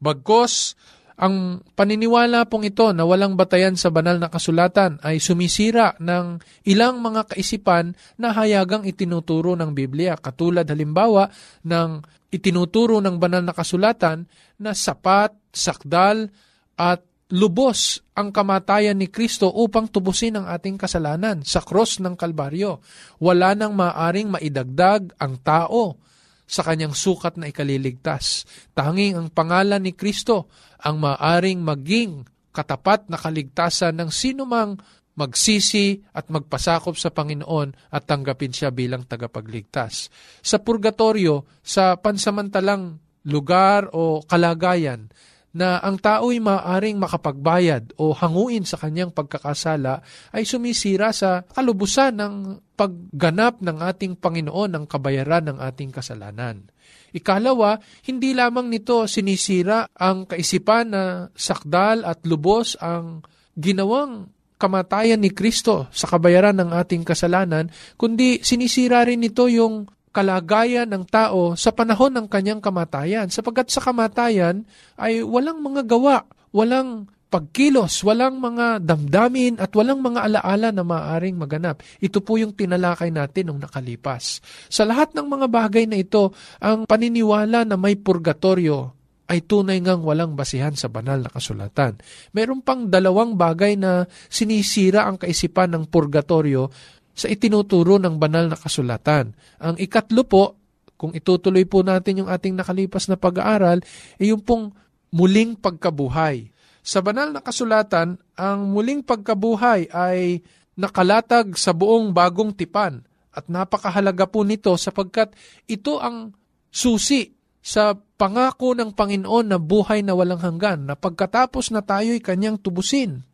Bagkos, 0.00 0.74
ang 1.18 1.58
paniniwala 1.74 2.46
pong 2.46 2.70
ito 2.70 2.94
na 2.94 3.02
walang 3.02 3.34
batayan 3.34 3.74
sa 3.74 3.90
banal 3.90 4.22
na 4.22 4.30
kasulatan 4.30 5.02
ay 5.02 5.18
sumisira 5.18 5.98
ng 5.98 6.38
ilang 6.70 7.02
mga 7.02 7.34
kaisipan 7.34 7.90
na 8.14 8.30
hayagang 8.30 8.86
itinuturo 8.86 9.58
ng 9.58 9.74
Biblia. 9.74 10.14
Katulad 10.14 10.62
halimbawa 10.70 11.26
ng 11.66 11.90
itinuturo 12.30 13.02
ng 13.02 13.18
banal 13.18 13.42
na 13.42 13.50
kasulatan 13.50 14.30
na 14.62 14.78
sapat, 14.78 15.34
sakdal, 15.50 16.30
at 16.78 17.02
lubos 17.28 18.00
ang 18.16 18.32
kamatayan 18.32 18.96
ni 18.96 19.12
Kristo 19.12 19.52
upang 19.52 19.92
tubusin 19.92 20.40
ang 20.40 20.46
ating 20.48 20.80
kasalanan 20.80 21.44
sa 21.44 21.60
cross 21.60 22.00
ng 22.00 22.16
Kalbaryo. 22.16 22.80
Wala 23.20 23.52
nang 23.52 23.76
maaring 23.76 24.32
maidagdag 24.32 25.12
ang 25.20 25.36
tao 25.44 26.00
sa 26.48 26.64
kanyang 26.64 26.96
sukat 26.96 27.36
na 27.36 27.52
ikaliligtas. 27.52 28.48
Tanging 28.72 29.20
ang 29.20 29.28
pangalan 29.28 29.84
ni 29.84 29.92
Kristo 29.92 30.48
ang 30.80 31.04
maaring 31.04 31.60
maging 31.60 32.24
katapat 32.48 33.12
na 33.12 33.20
kaligtasan 33.20 34.00
ng 34.00 34.08
sinumang 34.08 34.80
magsisi 35.18 35.98
at 36.14 36.30
magpasakop 36.32 36.94
sa 36.96 37.12
Panginoon 37.12 37.92
at 37.92 38.02
tanggapin 38.08 38.54
siya 38.54 38.72
bilang 38.72 39.04
tagapagligtas. 39.04 40.08
Sa 40.40 40.62
purgatorio, 40.62 41.44
sa 41.60 41.98
pansamantalang 41.98 42.96
lugar 43.28 43.92
o 43.92 44.24
kalagayan 44.24 45.10
na 45.58 45.82
ang 45.82 45.98
tao'y 45.98 46.38
maaring 46.38 47.02
makapagbayad 47.02 47.98
o 47.98 48.14
hanguin 48.14 48.62
sa 48.62 48.78
kanyang 48.78 49.10
pagkakasala 49.10 49.98
ay 50.30 50.46
sumisira 50.46 51.10
sa 51.10 51.42
kalubusan 51.42 52.14
ng 52.14 52.34
pagganap 52.78 53.58
ng 53.58 53.82
ating 53.82 54.14
Panginoon 54.22 54.70
ng 54.78 54.84
kabayaran 54.86 55.50
ng 55.50 55.58
ating 55.58 55.90
kasalanan. 55.90 56.70
Ikalawa, 57.10 57.82
hindi 58.06 58.38
lamang 58.38 58.70
nito 58.70 59.10
sinisira 59.10 59.90
ang 59.98 60.30
kaisipan 60.30 60.86
na 60.94 61.02
sakdal 61.34 62.06
at 62.06 62.22
lubos 62.22 62.78
ang 62.78 63.26
ginawang 63.58 64.30
kamatayan 64.58 65.18
ni 65.18 65.34
Kristo 65.34 65.90
sa 65.90 66.06
kabayaran 66.06 66.54
ng 66.54 66.70
ating 66.70 67.02
kasalanan, 67.02 67.70
kundi 67.98 68.42
sinisira 68.46 69.02
rin 69.02 69.22
nito 69.22 69.50
yung 69.50 69.86
kalagayan 70.10 70.88
ng 70.88 71.04
tao 71.08 71.54
sa 71.54 71.72
panahon 71.72 72.12
ng 72.14 72.26
kanyang 72.26 72.60
kamatayan. 72.62 73.28
Sapagkat 73.28 73.68
sa 73.68 73.84
kamatayan 73.84 74.64
ay 74.96 75.20
walang 75.22 75.60
mga 75.60 75.84
gawa, 75.86 76.24
walang 76.50 77.06
pagkilos, 77.28 78.00
walang 78.08 78.40
mga 78.40 78.80
damdamin 78.80 79.60
at 79.60 79.68
walang 79.76 80.00
mga 80.00 80.32
alaala 80.32 80.72
na 80.72 80.84
maaaring 80.84 81.36
maganap. 81.36 81.84
Ito 82.00 82.24
po 82.24 82.40
yung 82.40 82.56
tinalakay 82.56 83.12
natin 83.12 83.52
nung 83.52 83.60
nakalipas. 83.60 84.40
Sa 84.72 84.88
lahat 84.88 85.12
ng 85.12 85.28
mga 85.28 85.46
bagay 85.52 85.84
na 85.84 86.00
ito, 86.00 86.32
ang 86.58 86.88
paniniwala 86.88 87.68
na 87.68 87.76
may 87.76 88.00
purgatorio 88.00 88.96
ay 89.28 89.44
tunay 89.44 89.76
ngang 89.84 90.00
walang 90.00 90.32
basihan 90.32 90.72
sa 90.72 90.88
banal 90.88 91.20
na 91.20 91.28
kasulatan. 91.28 92.00
Meron 92.32 92.64
pang 92.64 92.88
dalawang 92.88 93.36
bagay 93.36 93.76
na 93.76 94.08
sinisira 94.32 95.04
ang 95.04 95.20
kaisipan 95.20 95.68
ng 95.76 95.84
purgatorio 95.92 96.72
sa 97.18 97.26
itinuturo 97.26 97.98
ng 97.98 98.14
banal 98.14 98.46
na 98.46 98.54
kasulatan. 98.54 99.34
Ang 99.58 99.74
ikatlo 99.82 100.22
po, 100.22 100.54
kung 100.94 101.10
itutuloy 101.10 101.66
po 101.66 101.82
natin 101.82 102.22
yung 102.22 102.30
ating 102.30 102.54
nakalipas 102.54 103.10
na 103.10 103.18
pag-aaral, 103.18 103.82
ay 104.22 104.30
yung 104.30 104.38
pong 104.38 104.70
muling 105.10 105.58
pagkabuhay. 105.58 106.54
Sa 106.86 107.02
banal 107.02 107.34
na 107.34 107.42
kasulatan, 107.42 108.22
ang 108.38 108.70
muling 108.70 109.02
pagkabuhay 109.02 109.90
ay 109.90 110.46
nakalatag 110.78 111.58
sa 111.58 111.74
buong 111.74 112.14
bagong 112.14 112.54
tipan 112.54 113.02
at 113.34 113.50
napakahalaga 113.50 114.30
po 114.30 114.46
nito 114.46 114.78
sapagkat 114.78 115.34
ito 115.66 115.98
ang 115.98 116.30
susi 116.70 117.34
sa 117.58 117.92
pangako 117.94 118.78
ng 118.78 118.94
Panginoon 118.94 119.46
na 119.50 119.58
buhay 119.58 120.06
na 120.06 120.14
walang 120.14 120.40
hanggan 120.40 120.86
na 120.86 120.94
pagkatapos 120.94 121.74
na 121.74 121.82
tayo'y 121.82 122.22
kanyang 122.22 122.56
tubusin, 122.56 123.26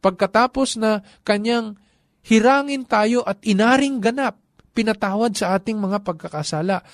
pagkatapos 0.00 0.80
na 0.80 1.02
kanyang 1.26 1.76
hirangin 2.24 2.84
tayo 2.84 3.24
at 3.24 3.40
inaring 3.44 4.00
ganap, 4.00 4.40
pinatawad 4.76 5.34
sa 5.34 5.56
ating 5.58 5.76
mga 5.76 6.04
pagkakasala, 6.04 6.84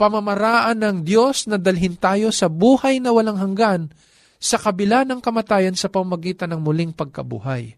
pamamaraan 0.00 0.80
ng 0.80 0.96
Diyos 1.04 1.44
na 1.44 1.60
dalhin 1.60 2.00
tayo 2.00 2.32
sa 2.32 2.48
buhay 2.48 2.98
na 3.04 3.12
walang 3.12 3.36
hanggan 3.36 3.92
sa 4.40 4.56
kabila 4.56 5.04
ng 5.04 5.20
kamatayan 5.20 5.76
sa 5.76 5.92
pamagitan 5.92 6.56
ng 6.56 6.60
muling 6.64 6.96
pagkabuhay. 6.96 7.76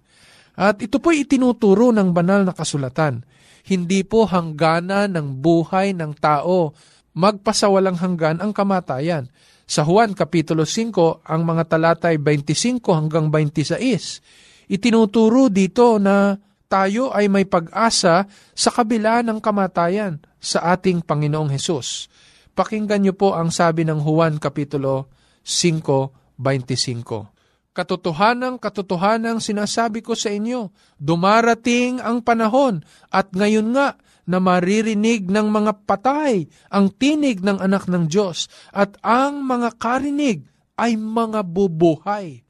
At 0.54 0.78
ito 0.78 1.02
po'y 1.02 1.26
itinuturo 1.26 1.90
ng 1.90 2.14
banal 2.14 2.46
na 2.46 2.54
kasulatan. 2.54 3.26
Hindi 3.66 4.06
po 4.06 4.30
hanggana 4.30 5.10
ng 5.10 5.42
buhay 5.42 5.96
ng 5.98 6.12
tao 6.22 6.70
magpasawalang 7.18 7.98
hanggan 7.98 8.38
ang 8.38 8.54
kamatayan. 8.54 9.26
Sa 9.66 9.82
Juan 9.82 10.12
Kapitulo 10.12 10.68
5, 10.68 11.24
ang 11.24 11.42
mga 11.42 11.64
talata 11.66 12.12
ay 12.12 12.20
25 12.20 12.84
hanggang 12.92 13.32
26. 13.32 14.68
Itinuturo 14.68 15.48
dito 15.48 15.96
na 15.96 16.36
tayo 16.72 17.12
ay 17.12 17.28
may 17.28 17.44
pag-asa 17.44 18.24
sa 18.56 18.70
kabila 18.72 19.20
ng 19.20 19.44
kamatayan 19.44 20.24
sa 20.40 20.72
ating 20.72 21.04
Panginoong 21.04 21.52
Hesus. 21.52 22.08
Pakinggan 22.56 23.04
niyo 23.04 23.12
po 23.12 23.36
ang 23.36 23.52
sabi 23.52 23.84
ng 23.84 24.00
Juan 24.00 24.40
Kapitulo 24.40 25.12
5, 25.44 26.40
25. 26.40 27.32
Katotohanang 27.72 28.60
katotohanang 28.60 29.40
sinasabi 29.40 30.04
ko 30.04 30.12
sa 30.12 30.28
inyo, 30.28 30.72
dumarating 31.00 32.00
ang 32.00 32.20
panahon 32.20 32.84
at 33.08 33.32
ngayon 33.32 33.72
nga 33.72 33.96
na 34.28 34.38
maririnig 34.38 35.28
ng 35.28 35.48
mga 35.48 35.88
patay 35.88 36.46
ang 36.68 36.92
tinig 36.92 37.40
ng 37.40 37.58
anak 37.58 37.88
ng 37.88 38.08
Diyos 38.12 38.48
at 38.76 38.96
ang 39.00 39.40
mga 39.44 39.76
karinig 39.80 40.44
ay 40.76 41.00
mga 41.00 41.40
bubuhay. 41.48 42.41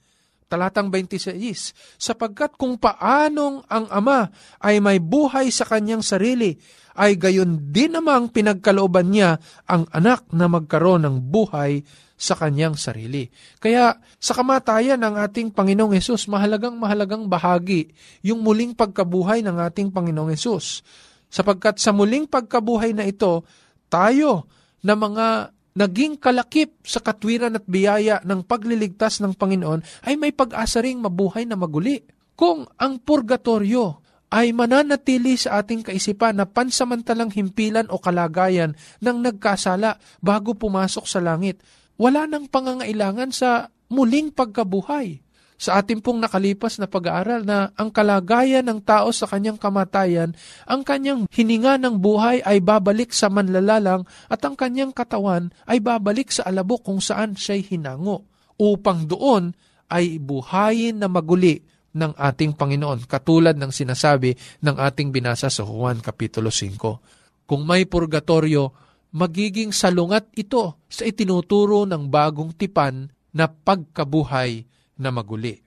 Talatang 0.53 0.93
26, 0.93 1.73
sapagkat 1.97 2.61
kung 2.61 2.77
paanong 2.77 3.65
ang 3.73 3.89
ama 3.89 4.29
ay 4.61 4.85
may 4.85 5.01
buhay 5.01 5.49
sa 5.49 5.65
kanyang 5.65 6.05
sarili, 6.05 6.61
ay 6.93 7.17
gayon 7.17 7.73
din 7.73 7.97
namang 7.97 8.29
pinagkalooban 8.29 9.09
niya 9.09 9.41
ang 9.65 9.89
anak 9.97 10.29
na 10.29 10.53
magkaroon 10.53 11.09
ng 11.09 11.17
buhay 11.25 11.81
sa 12.21 12.37
kanyang 12.37 12.77
sarili. 12.77 13.33
Kaya 13.57 13.97
sa 14.21 14.37
kamatayan 14.37 15.01
ng 15.01 15.17
ating 15.25 15.57
Panginoong 15.57 15.97
Yesus, 15.97 16.29
mahalagang 16.29 16.77
mahalagang 16.77 17.25
bahagi 17.27 17.91
yung 18.21 18.45
muling 18.45 18.77
pagkabuhay 18.77 19.41
ng 19.41 19.57
ating 19.57 19.89
Panginoong 19.89 20.37
Yesus. 20.37 20.85
Sapagkat 21.33 21.81
sa 21.81 21.97
muling 21.97 22.29
pagkabuhay 22.29 22.93
na 22.93 23.09
ito, 23.09 23.41
tayo 23.89 24.45
na 24.85 24.93
mga 24.93 25.57
naging 25.73 26.21
kalakip 26.21 26.77
sa 26.85 27.01
katwiran 27.01 27.57
at 27.57 27.65
biyaya 27.65 28.21
ng 28.25 28.45
pagliligtas 28.45 29.21
ng 29.25 29.33
Panginoon 29.37 30.05
ay 30.05 30.21
may 30.21 30.33
pag-asa 30.33 30.85
ring 30.85 31.01
mabuhay 31.01 31.49
na 31.49 31.57
maguli. 31.57 32.05
Kung 32.37 32.65
ang 32.81 33.01
purgatorio 33.01 34.01
ay 34.33 34.57
mananatili 34.57 35.37
sa 35.37 35.61
ating 35.61 35.85
kaisipan 35.85 36.41
na 36.41 36.49
pansamantalang 36.49 37.29
himpilan 37.29 37.85
o 37.93 38.01
kalagayan 38.01 38.73
ng 39.05 39.17
nagkasala 39.21 40.01
bago 40.25 40.57
pumasok 40.57 41.05
sa 41.05 41.21
langit, 41.21 41.61
wala 42.01 42.25
nang 42.25 42.49
pangangailangan 42.49 43.29
sa 43.29 43.69
muling 43.93 44.33
pagkabuhay. 44.33 45.21
Sa 45.63 45.79
ating 45.79 46.03
pong 46.03 46.19
nakalipas 46.19 46.83
na 46.83 46.91
pag-aaral 46.91 47.47
na 47.47 47.71
ang 47.79 47.95
kalagayan 47.95 48.67
ng 48.67 48.83
tao 48.83 49.15
sa 49.15 49.31
kanyang 49.31 49.55
kamatayan, 49.55 50.35
ang 50.67 50.83
kanyang 50.83 51.31
hininga 51.31 51.79
ng 51.79 52.03
buhay 52.03 52.43
ay 52.43 52.59
babalik 52.59 53.15
sa 53.15 53.31
manlalalang 53.31 54.03
at 54.27 54.43
ang 54.43 54.59
kanyang 54.59 54.91
katawan 54.91 55.55
ay 55.71 55.79
babalik 55.79 56.35
sa 56.35 56.51
alabok 56.51 56.83
kung 56.83 56.99
saan 56.99 57.39
siya'y 57.39 57.63
hinango, 57.63 58.27
upang 58.59 59.07
doon 59.07 59.55
ay 59.87 60.19
buhayin 60.19 60.99
na 60.99 61.07
maguli 61.07 61.63
ng 61.95 62.11
ating 62.11 62.59
Panginoon, 62.59 63.07
katulad 63.07 63.55
ng 63.55 63.71
sinasabi 63.71 64.35
ng 64.67 64.77
ating 64.83 65.15
binasa 65.15 65.47
sa 65.47 65.63
Juan 65.63 66.03
Kapitulo 66.03 66.51
5. 66.51 67.47
Kung 67.47 67.63
may 67.63 67.87
purgatorio, 67.87 68.75
magiging 69.15 69.71
salungat 69.71 70.27
ito 70.35 70.83
sa 70.91 71.07
itinuturo 71.07 71.87
ng 71.87 72.11
bagong 72.11 72.51
tipan 72.59 73.07
na 73.31 73.47
pagkabuhay 73.47 74.67
na 75.03 75.11
maguli. 75.11 75.59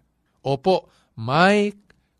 Opo, 0.47 0.87
may 1.19 1.75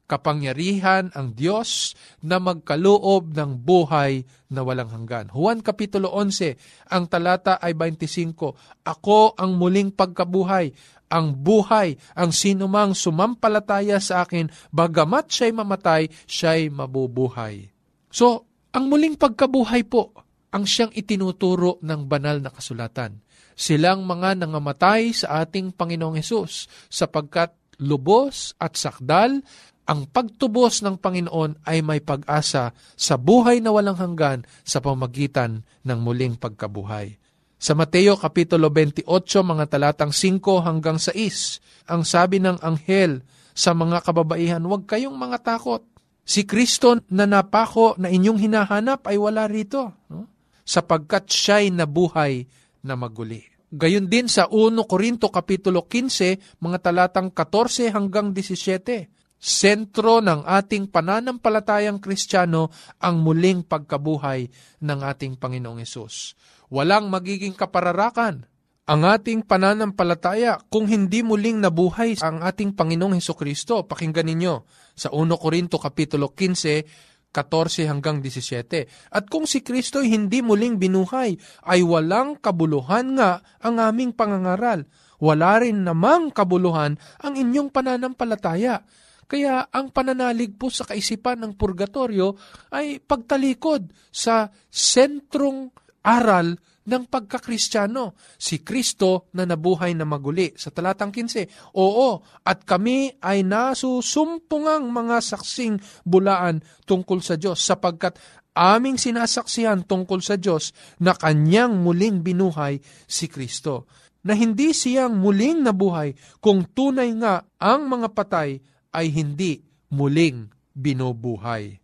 kapangyarihan 0.06 1.10
ang 1.18 1.34
Diyos 1.34 1.98
na 2.22 2.38
magkaloob 2.38 3.34
ng 3.34 3.58
buhay 3.58 4.22
na 4.54 4.62
walang 4.62 4.94
hanggan. 4.94 5.34
Juan 5.34 5.66
Kapitulo 5.66 6.14
11, 6.14 6.92
ang 6.94 7.10
talata 7.10 7.58
ay 7.58 7.74
25, 7.74 8.86
Ako 8.86 9.34
ang 9.34 9.58
muling 9.58 9.90
pagkabuhay, 9.90 10.70
ang 11.10 11.34
buhay, 11.34 11.98
ang 12.14 12.30
sinumang 12.30 12.94
sumampalataya 12.94 13.98
sa 13.98 14.26
akin, 14.26 14.50
bagamat 14.70 15.30
siya'y 15.30 15.54
mamatay, 15.54 16.02
siya'y 16.30 16.70
mabubuhay. 16.70 17.70
So, 18.14 18.46
ang 18.74 18.90
muling 18.90 19.18
pagkabuhay 19.18 19.86
po, 19.90 20.14
ang 20.56 20.64
siyang 20.64 20.96
itinuturo 20.96 21.84
ng 21.84 22.08
banal 22.08 22.40
na 22.40 22.48
kasulatan. 22.48 23.20
Silang 23.60 24.08
mga 24.08 24.40
nangamatay 24.40 25.12
sa 25.12 25.44
ating 25.44 25.76
Panginoong 25.76 26.16
Hesus 26.16 26.72
sapagkat 26.88 27.52
lubos 27.84 28.56
at 28.56 28.80
sakdal 28.80 29.44
ang 29.86 30.08
pagtubos 30.08 30.80
ng 30.80 30.96
Panginoon 30.96 31.62
ay 31.68 31.84
may 31.84 32.00
pag-asa 32.00 32.72
sa 32.96 33.16
buhay 33.20 33.60
na 33.60 33.76
walang 33.76 34.00
hanggan 34.00 34.48
sa 34.64 34.80
pamagitan 34.80 35.68
ng 35.84 36.00
muling 36.00 36.40
pagkabuhay. 36.40 37.20
Sa 37.60 37.76
Mateo 37.78 38.16
Kapitulo 38.16 38.72
28, 38.72 39.06
mga 39.44 39.66
talatang 39.70 40.12
5 40.16 40.42
hanggang 40.66 40.98
6, 40.98 41.92
ang 41.92 42.02
sabi 42.02 42.42
ng 42.42 42.64
anghel 42.64 43.22
sa 43.54 43.78
mga 43.78 44.02
kababaihan, 44.02 44.64
huwag 44.66 44.88
kayong 44.90 45.16
mga 45.16 45.44
takot. 45.44 45.86
Si 46.26 46.48
Kristo 46.50 46.98
na 47.14 47.30
napako 47.30 47.94
na 48.02 48.10
inyong 48.10 48.42
hinahanap 48.42 49.06
ay 49.06 49.22
wala 49.22 49.46
rito. 49.46 49.94
No? 50.10 50.35
Sapagkat 50.66 51.30
siya'y 51.30 51.70
nabuhay 51.72 52.50
na 52.82 52.98
maguli. 52.98 53.46
Gayon 53.70 54.10
din 54.10 54.26
sa 54.26 54.50
1 54.50 54.76
Korinto 54.90 55.30
Kapitulo 55.30 55.86
15, 55.86 56.60
mga 56.60 56.78
talatang 56.82 57.30
14 57.30 57.94
hanggang 57.94 58.34
17. 58.34 59.14
Sentro 59.36 60.26
ng 60.26 60.42
ating 60.42 60.90
pananampalatayang 60.90 62.02
kristyano 62.02 62.74
ang 62.98 63.22
muling 63.22 63.62
pagkabuhay 63.68 64.50
ng 64.82 65.00
ating 65.06 65.38
Panginoong 65.38 65.86
Yesus. 65.86 66.34
Walang 66.74 67.14
magiging 67.14 67.54
kapararakan 67.54 68.50
ang 68.86 69.02
ating 69.02 69.50
pananampalataya 69.50 70.62
kung 70.70 70.86
hindi 70.86 71.26
muling 71.26 71.58
nabuhay 71.58 72.22
ang 72.22 72.46
ating 72.46 72.78
Panginoong 72.78 73.18
Heso 73.18 73.34
Kristo. 73.34 73.82
Pakinggan 73.82 74.30
ninyo 74.30 74.56
sa 74.94 75.10
1 75.10 75.26
Korinto 75.42 75.82
Kapitulo 75.82 76.30
15, 76.30 77.15
14 77.36 77.92
hanggang 77.92 78.24
17. 78.24 79.12
At 79.12 79.28
kung 79.28 79.44
si 79.44 79.60
Kristo 79.60 80.00
hindi 80.00 80.40
muling 80.40 80.80
binuhay, 80.80 81.36
ay 81.68 81.80
walang 81.84 82.40
kabuluhan 82.40 83.20
nga 83.20 83.44
ang 83.60 83.84
aming 83.84 84.16
pangangaral. 84.16 84.88
Wala 85.20 85.60
rin 85.60 85.84
namang 85.84 86.32
kabuluhan 86.32 86.96
ang 87.20 87.34
inyong 87.36 87.76
pananampalataya. 87.76 88.88
Kaya 89.26 89.68
ang 89.74 89.92
pananalig 89.92 90.56
po 90.56 90.70
sa 90.70 90.86
kaisipan 90.86 91.44
ng 91.44 91.58
purgatorio 91.58 92.38
ay 92.72 93.02
pagtalikod 93.02 93.90
sa 94.14 94.48
sentrong 94.70 95.74
aral 96.06 96.56
ng 96.86 97.04
pagkakristyano, 97.10 98.14
si 98.38 98.62
Kristo 98.62 99.30
na 99.34 99.46
nabuhay 99.46 99.98
na 99.98 100.06
maguli. 100.06 100.54
Sa 100.54 100.70
talatang 100.70 101.10
15, 101.10 101.74
Oo, 101.74 102.22
at 102.46 102.62
kami 102.64 103.18
ay 103.22 103.42
nasusumpungang 103.42 104.86
mga 104.90 105.18
saksing 105.22 105.82
bulaan 106.06 106.62
tungkol 106.86 107.26
sa 107.26 107.36
Diyos, 107.36 107.62
sapagkat 107.62 108.22
aming 108.56 108.96
sinasaksihan 108.96 109.84
tungkol 109.84 110.24
sa 110.24 110.40
Diyos 110.40 110.72
na 111.04 111.12
kanyang 111.18 111.76
muling 111.82 112.24
binuhay 112.24 112.80
si 113.10 113.28
Kristo. 113.28 113.90
Na 114.26 114.34
hindi 114.34 114.74
siyang 114.74 115.22
muling 115.22 115.62
nabuhay 115.62 116.42
kung 116.42 116.66
tunay 116.74 117.14
nga 117.20 117.46
ang 117.62 117.86
mga 117.86 118.10
patay 118.16 118.58
ay 118.96 119.14
hindi 119.14 119.62
muling 119.94 120.50
binubuhay. 120.74 121.78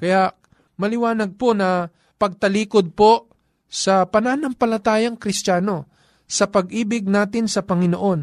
Kaya 0.00 0.32
maliwanag 0.80 1.36
po 1.36 1.52
na 1.52 1.92
pagtalikod 2.16 2.96
po 2.96 3.33
sa 3.68 4.06
pananampalatayang 4.06 5.18
kristyano, 5.18 5.90
sa 6.24 6.48
pag-ibig 6.48 7.04
natin 7.04 7.50
sa 7.50 7.62
Panginoon, 7.62 8.20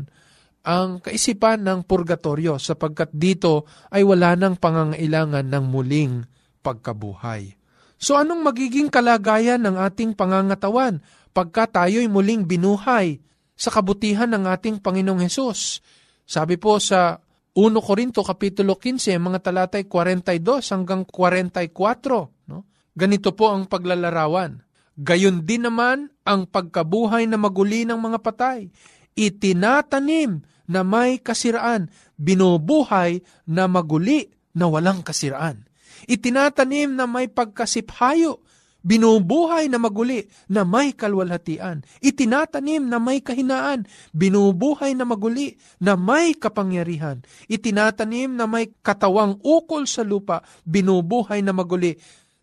ang 0.61 1.01
kaisipan 1.01 1.65
ng 1.65 1.85
purgatorio 1.85 2.61
sapagkat 2.61 3.09
dito 3.13 3.65
ay 3.89 4.05
wala 4.05 4.37
nang 4.37 4.57
pangangailangan 4.57 5.45
ng 5.49 5.65
muling 5.65 6.21
pagkabuhay. 6.61 7.57
So 8.01 8.17
anong 8.17 8.45
magiging 8.45 8.89
kalagayan 8.89 9.61
ng 9.61 9.77
ating 9.77 10.17
pangangatawan 10.17 11.01
pagka 11.33 11.69
tayo'y 11.69 12.09
muling 12.09 12.45
binuhay 12.45 13.21
sa 13.53 13.69
kabutihan 13.69 14.29
ng 14.29 14.49
ating 14.49 14.81
Panginoong 14.81 15.21
Hesus? 15.21 15.81
Sabi 16.25 16.57
po 16.57 16.81
sa 16.81 17.21
1 17.53 17.77
Korinto 17.83 18.23
Kapitulo 18.23 18.79
15, 18.79 19.19
mga 19.19 19.39
talatay 19.43 19.83
42 19.85 20.71
hanggang 20.71 21.01
44. 21.03 22.49
No? 22.49 22.65
Ganito 22.95 23.35
po 23.35 23.51
ang 23.51 23.67
paglalarawan. 23.67 24.61
Gayon 25.01 25.49
din 25.49 25.65
naman 25.65 26.13
ang 26.21 26.45
pagkabuhay 26.45 27.25
na 27.25 27.41
maguli 27.41 27.89
ng 27.89 27.97
mga 27.97 28.21
patay. 28.21 28.69
Itinatanim 29.17 30.45
na 30.69 30.85
may 30.85 31.17
kasiraan, 31.17 31.89
binubuhay 32.21 33.25
na 33.49 33.65
maguli 33.65 34.29
na 34.53 34.69
walang 34.69 35.01
kasiraan. 35.01 35.65
Itinatanim 36.05 36.93
na 36.93 37.09
may 37.09 37.25
pagkasiphayo, 37.33 38.45
binubuhay 38.85 39.73
na 39.73 39.81
maguli 39.81 40.29
na 40.45 40.61
may 40.61 40.93
kalwalhatian. 40.93 41.81
Itinatanim 42.01 42.85
na 42.85 43.01
may 43.01 43.25
kahinaan, 43.25 43.89
binubuhay 44.13 44.93
na 44.93 45.05
maguli 45.09 45.57
na 45.81 45.97
may 45.97 46.37
kapangyarihan. 46.37 47.25
Itinatanim 47.49 48.37
na 48.37 48.45
may 48.45 48.69
katawang 48.85 49.41
ukol 49.41 49.89
sa 49.89 50.05
lupa, 50.05 50.45
binubuhay 50.61 51.41
na 51.41 51.57
maguli 51.57 51.97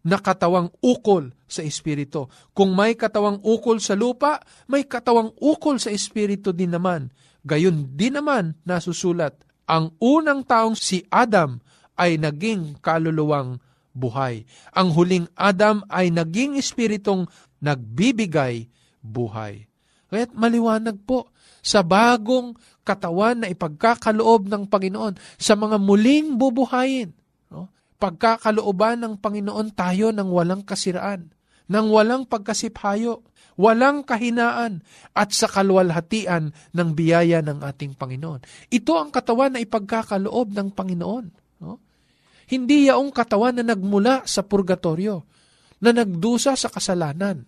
na 0.06 0.18
katawang 0.22 0.70
ukol 0.78 1.34
sa 1.48 1.64
Espiritu. 1.64 2.30
Kung 2.54 2.76
may 2.76 2.94
katawang 2.94 3.42
ukol 3.42 3.82
sa 3.82 3.98
lupa, 3.98 4.38
may 4.70 4.87
katawang 4.87 5.34
ukol 5.42 5.82
sa 5.82 5.90
Espiritu 5.90 6.54
din 6.54 6.74
naman. 6.74 7.11
Gayon 7.42 7.96
din 7.96 8.18
naman 8.18 8.54
nasusulat, 8.62 9.34
ang 9.68 9.92
unang 10.00 10.44
taong 10.46 10.76
si 10.78 11.04
Adam 11.12 11.61
ay 11.98 12.16
naging 12.16 12.78
kaluluwang 12.78 13.58
buhay. 13.90 14.46
Ang 14.72 14.94
huling 14.94 15.26
Adam 15.34 15.82
ay 15.90 16.14
naging 16.14 16.54
espiritong 16.54 17.26
nagbibigay 17.58 18.70
buhay. 19.02 19.66
Kaya't 20.08 20.32
maliwanag 20.32 21.02
po 21.04 21.34
sa 21.61 21.84
bagong 21.84 22.56
katawan 22.87 23.44
na 23.44 23.50
ipagkakaloob 23.52 24.48
ng 24.48 24.64
Panginoon 24.70 25.18
sa 25.37 25.52
mga 25.52 25.76
muling 25.76 26.38
bubuhayin 26.40 27.17
pagkakalooban 27.98 29.02
ng 29.02 29.14
Panginoon 29.18 29.74
tayo 29.74 30.14
ng 30.14 30.30
walang 30.30 30.62
kasiraan, 30.62 31.34
ng 31.68 31.87
walang 31.90 32.24
pagkasiphayo, 32.24 33.26
walang 33.58 34.06
kahinaan, 34.06 34.87
at 35.12 35.34
sa 35.34 35.50
kalwalhatian 35.50 36.54
ng 36.54 36.88
biyaya 36.94 37.42
ng 37.42 37.61
ating 37.61 37.98
Panginoon. 37.98 38.70
Ito 38.70 38.92
ang 38.96 39.11
katawan 39.11 39.58
na 39.58 39.61
ipagkakaloob 39.61 40.54
ng 40.54 40.68
Panginoon. 40.72 41.26
No? 41.61 41.82
Hindi 42.48 42.87
yaong 42.88 43.11
katawan 43.11 43.61
na 43.61 43.74
nagmula 43.74 44.24
sa 44.24 44.46
purgatorio, 44.46 45.26
na 45.82 45.90
nagdusa 45.94 46.54
sa 46.54 46.70
kasalanan, 46.70 47.46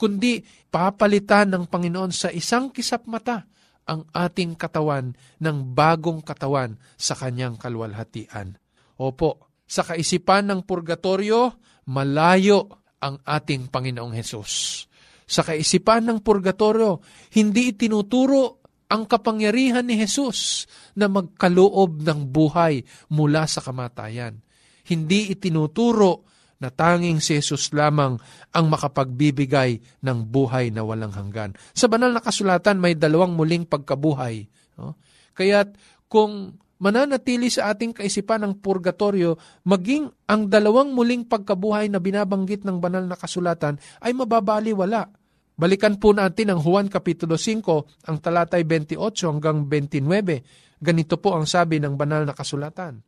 kundi 0.00 0.40
papalitan 0.72 1.52
ng 1.52 1.64
Panginoon 1.68 2.10
sa 2.10 2.28
isang 2.32 2.72
kisap 2.72 3.06
mata 3.06 3.48
ang 3.86 4.08
ating 4.14 4.56
katawan 4.56 5.12
ng 5.42 5.58
bagong 5.76 6.24
katawan 6.24 6.80
sa 6.96 7.12
kanyang 7.12 7.58
kalwalhatian. 7.58 8.56
Opo, 8.98 9.51
sa 9.72 9.80
kaisipan 9.88 10.52
ng 10.52 10.68
purgatorio, 10.68 11.56
malayo 11.88 12.68
ang 13.00 13.16
ating 13.24 13.72
Panginoong 13.72 14.12
Hesus. 14.12 14.84
Sa 15.24 15.40
kaisipan 15.40 16.04
ng 16.12 16.20
purgatorio, 16.20 17.00
hindi 17.32 17.72
itinuturo 17.72 18.60
ang 18.92 19.08
kapangyarihan 19.08 19.88
ni 19.88 19.96
Jesus 19.96 20.68
na 20.92 21.08
magkaloob 21.08 22.04
ng 22.04 22.28
buhay 22.28 22.84
mula 23.16 23.48
sa 23.48 23.64
kamatayan. 23.64 24.44
Hindi 24.84 25.32
itinuturo 25.32 26.28
na 26.60 26.68
tanging 26.68 27.24
si 27.24 27.40
Jesus 27.40 27.72
lamang 27.72 28.20
ang 28.52 28.66
makapagbibigay 28.68 30.04
ng 30.04 30.18
buhay 30.28 30.68
na 30.68 30.84
walang 30.84 31.16
hanggan. 31.16 31.56
Sa 31.72 31.88
banal 31.88 32.12
na 32.12 32.20
kasulatan, 32.20 32.76
may 32.76 32.92
dalawang 32.92 33.32
muling 33.32 33.64
pagkabuhay. 33.64 34.44
No? 34.76 35.00
Kaya't 35.32 35.72
kung 36.12 36.60
mananatili 36.82 37.46
sa 37.46 37.70
ating 37.70 37.94
kaisipan 37.94 38.42
ang 38.42 38.58
purgatorio, 38.58 39.38
maging 39.62 40.10
ang 40.26 40.50
dalawang 40.50 40.90
muling 40.90 41.22
pagkabuhay 41.22 41.86
na 41.86 42.02
binabanggit 42.02 42.66
ng 42.66 42.82
banal 42.82 43.06
na 43.06 43.14
kasulatan 43.14 43.78
ay 44.02 44.10
mababaliwala. 44.10 45.06
Balikan 45.54 45.94
po 46.02 46.10
natin 46.10 46.50
ang 46.50 46.58
Juan 46.58 46.90
Kapitulo 46.90 47.38
5, 47.38 48.10
ang 48.10 48.18
talatay 48.18 48.66
28 48.66 48.98
hanggang 49.30 49.62
29. 49.70 50.82
Ganito 50.82 51.14
po 51.22 51.38
ang 51.38 51.46
sabi 51.46 51.78
ng 51.78 51.94
banal 51.94 52.26
na 52.26 52.34
kasulatan. 52.34 52.98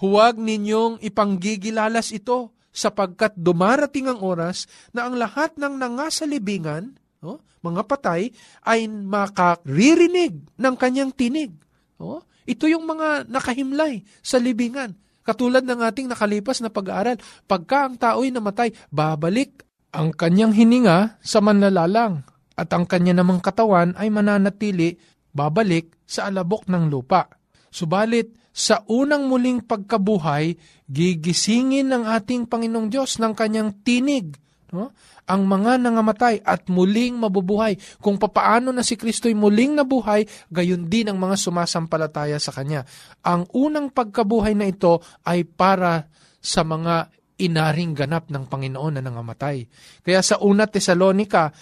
Huwag 0.00 0.40
ninyong 0.40 1.04
ipanggigilalas 1.04 2.16
ito 2.16 2.56
sapagkat 2.72 3.36
dumarating 3.36 4.08
ang 4.08 4.24
oras 4.24 4.64
na 4.96 5.04
ang 5.04 5.20
lahat 5.20 5.58
ng 5.60 5.76
nangasalibingan, 5.76 6.96
no, 7.20 7.44
mga 7.60 7.82
patay, 7.84 8.32
ay 8.64 8.88
makaririnig 8.88 10.48
ng 10.54 10.74
kanyang 10.78 11.12
tinig. 11.12 11.52
No? 11.98 12.24
Ito 12.48 12.64
yung 12.70 12.88
mga 12.88 13.28
nakahimlay 13.28 14.06
sa 14.24 14.40
libingan. 14.40 14.96
Katulad 15.26 15.60
ng 15.68 15.84
ating 15.84 16.08
nakalipas 16.08 16.64
na 16.64 16.72
pag-aaral, 16.72 17.20
pagka 17.44 17.84
ang 17.84 18.00
tao'y 18.00 18.32
namatay, 18.32 18.72
babalik 18.88 19.68
ang 19.92 20.16
kanyang 20.16 20.56
hininga 20.56 21.20
sa 21.20 21.44
manlalalang 21.44 22.24
at 22.56 22.72
ang 22.72 22.88
kanya 22.88 23.12
namang 23.12 23.44
katawan 23.44 23.92
ay 24.00 24.08
mananatili 24.08 24.96
babalik 25.36 25.92
sa 26.08 26.32
alabok 26.32 26.64
ng 26.66 26.88
lupa. 26.88 27.28
Subalit, 27.68 28.32
sa 28.58 28.82
unang 28.90 29.30
muling 29.30 29.62
pagkabuhay, 29.62 30.58
gigisingin 30.90 31.94
ng 31.94 32.02
ating 32.08 32.50
Panginoong 32.50 32.90
Diyos 32.90 33.22
ng 33.22 33.30
kanyang 33.36 33.70
tinig 33.86 34.34
no? 34.72 34.92
ang 35.28 35.42
mga 35.44 35.80
nangamatay 35.80 36.40
at 36.44 36.68
muling 36.72 37.16
mabubuhay. 37.20 37.76
Kung 38.00 38.16
papaano 38.16 38.72
na 38.72 38.84
si 38.84 38.96
Kristo'y 38.96 39.36
muling 39.36 39.76
nabuhay, 39.76 40.24
gayon 40.48 40.88
din 40.88 41.12
ang 41.12 41.18
mga 41.20 41.36
sumasampalataya 41.36 42.40
sa 42.40 42.52
Kanya. 42.52 42.84
Ang 43.24 43.44
unang 43.52 43.92
pagkabuhay 43.92 44.56
na 44.56 44.68
ito 44.68 45.04
ay 45.24 45.44
para 45.44 46.08
sa 46.40 46.64
mga 46.64 47.12
inaring 47.38 47.94
ganap 47.94 48.28
ng 48.28 48.50
Panginoon 48.50 48.98
na 48.98 49.02
nangamatay. 49.04 49.68
Kaya 50.02 50.20
sa 50.20 50.42
una 50.42 50.66
Tesalonika, 50.66 51.54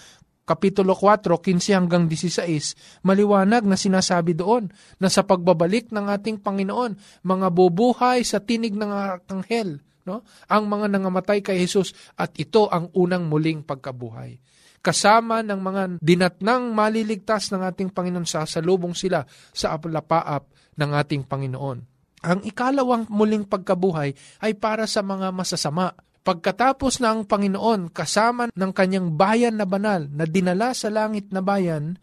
Kapitulo 0.47 0.95
4, 0.95 1.27
15 1.43 1.75
hanggang 1.75 2.07
16, 2.07 3.03
maliwanag 3.03 3.67
na 3.67 3.75
sinasabi 3.75 4.31
doon 4.31 4.71
na 4.95 5.11
sa 5.11 5.27
pagbabalik 5.27 5.91
ng 5.91 6.07
ating 6.07 6.39
Panginoon, 6.39 6.95
mga 7.27 7.47
bubuhay 7.51 8.23
sa 8.23 8.39
tinig 8.39 8.71
ng 8.71 8.87
arkanghel, 8.87 9.83
no? 10.07 10.23
ang 10.47 10.63
mga 10.71 10.87
nangamatay 10.95 11.43
kay 11.43 11.59
Jesus 11.59 11.91
at 12.15 12.31
ito 12.39 12.71
ang 12.71 12.87
unang 12.95 13.27
muling 13.27 13.67
pagkabuhay. 13.67 14.39
Kasama 14.79 15.43
ng 15.43 15.59
mga 15.59 15.83
dinatnang 15.99 16.71
maliligtas 16.71 17.51
ng 17.51 17.59
ating 17.59 17.91
Panginoon 17.91 18.23
sa 18.23 18.47
salubong 18.47 18.95
sila 18.95 19.27
sa 19.51 19.75
apalapaap 19.75 20.47
ng 20.79 20.89
ating 20.95 21.27
Panginoon. 21.27 21.77
Ang 22.23 22.39
ikalawang 22.47 23.09
muling 23.11 23.43
pagkabuhay 23.45 24.15
ay 24.41 24.51
para 24.55 24.87
sa 24.87 25.03
mga 25.03 25.33
masasama. 25.35 25.91
Pagkatapos 26.23 27.03
na 27.03 27.11
ang 27.11 27.27
Panginoon 27.27 27.91
kasama 27.91 28.47
ng 28.51 28.71
kanyang 28.71 29.15
bayan 29.15 29.59
na 29.59 29.67
banal 29.67 30.07
na 30.07 30.23
dinala 30.27 30.71
sa 30.71 30.91
langit 30.91 31.31
na 31.35 31.39
bayan, 31.43 31.99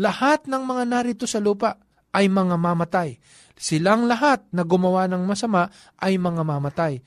lahat 0.00 0.48
ng 0.48 0.62
mga 0.64 0.82
narito 0.88 1.24
sa 1.28 1.40
lupa 1.40 1.76
ay 2.12 2.28
mga 2.28 2.56
mamatay. 2.56 3.16
Silang 3.56 4.08
lahat 4.08 4.44
na 4.52 4.64
gumawa 4.64 5.08
ng 5.08 5.24
masama 5.24 5.68
ay 6.00 6.16
mga 6.16 6.42
mamatay 6.44 7.00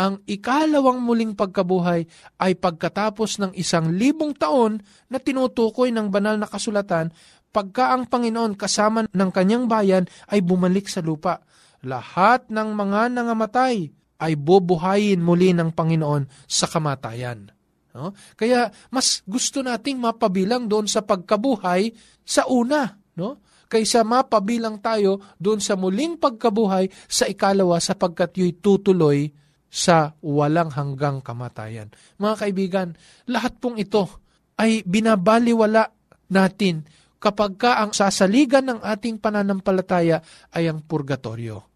ang 0.00 0.24
ikalawang 0.24 1.04
muling 1.04 1.36
pagkabuhay 1.36 2.08
ay 2.40 2.52
pagkatapos 2.56 3.36
ng 3.36 3.52
isang 3.52 3.92
libong 3.92 4.32
taon 4.32 4.80
na 5.12 5.20
tinutukoy 5.20 5.92
ng 5.92 6.08
banal 6.08 6.40
na 6.40 6.48
kasulatan 6.48 7.12
pagka 7.52 7.92
ang 7.92 8.08
Panginoon 8.08 8.56
kasama 8.56 9.04
ng 9.04 9.30
kanyang 9.30 9.68
bayan 9.68 10.08
ay 10.32 10.40
bumalik 10.40 10.88
sa 10.88 11.04
lupa. 11.04 11.44
Lahat 11.84 12.48
ng 12.48 12.72
mga 12.72 13.12
nangamatay 13.12 13.92
ay 14.24 14.32
bubuhayin 14.40 15.20
muli 15.20 15.52
ng 15.52 15.76
Panginoon 15.76 16.48
sa 16.48 16.64
kamatayan. 16.64 17.52
No? 17.92 18.16
Kaya 18.40 18.72
mas 18.88 19.20
gusto 19.28 19.60
nating 19.60 20.00
mapabilang 20.00 20.64
doon 20.64 20.88
sa 20.88 21.04
pagkabuhay 21.04 21.92
sa 22.24 22.48
una. 22.48 22.96
No? 23.20 23.44
kaysa 23.70 24.02
mapabilang 24.02 24.82
tayo 24.82 25.22
doon 25.38 25.62
sa 25.62 25.78
muling 25.78 26.18
pagkabuhay 26.18 26.90
sa 27.06 27.30
ikalawa 27.30 27.78
sapagkat 27.78 28.34
yo'y 28.34 28.58
tutuloy 28.58 29.30
sa 29.70 30.18
walang 30.18 30.74
hanggang 30.74 31.22
kamatayan. 31.22 31.94
Mga 32.18 32.34
kaibigan, 32.42 32.88
lahat 33.30 33.56
pong 33.62 33.78
ito 33.78 34.10
ay 34.58 34.82
binabaliwala 34.82 35.86
natin 36.34 36.82
kapag 37.22 37.54
ka 37.54 37.78
ang 37.78 37.94
sasaligan 37.94 38.66
ng 38.66 38.80
ating 38.82 39.22
pananampalataya 39.22 40.18
ay 40.58 40.66
ang 40.66 40.82
purgatorio. 40.82 41.70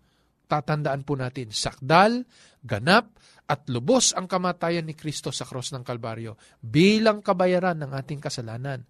Tatandaan 0.50 1.07
po 1.07 1.14
natin, 1.14 1.54
sakdal, 1.54 2.26
ganap, 2.61 3.14
at 3.44 3.68
lubos 3.68 4.16
ang 4.16 4.24
kamatayan 4.24 4.88
ni 4.88 4.96
Kristo 4.96 5.28
sa 5.28 5.44
krus 5.44 5.70
ng 5.76 5.85
Kalbaryo 5.85 6.40
bilang 6.64 7.20
kabayaran 7.20 7.76
ng 7.76 7.92
ating 7.92 8.20
kasalanan. 8.20 8.80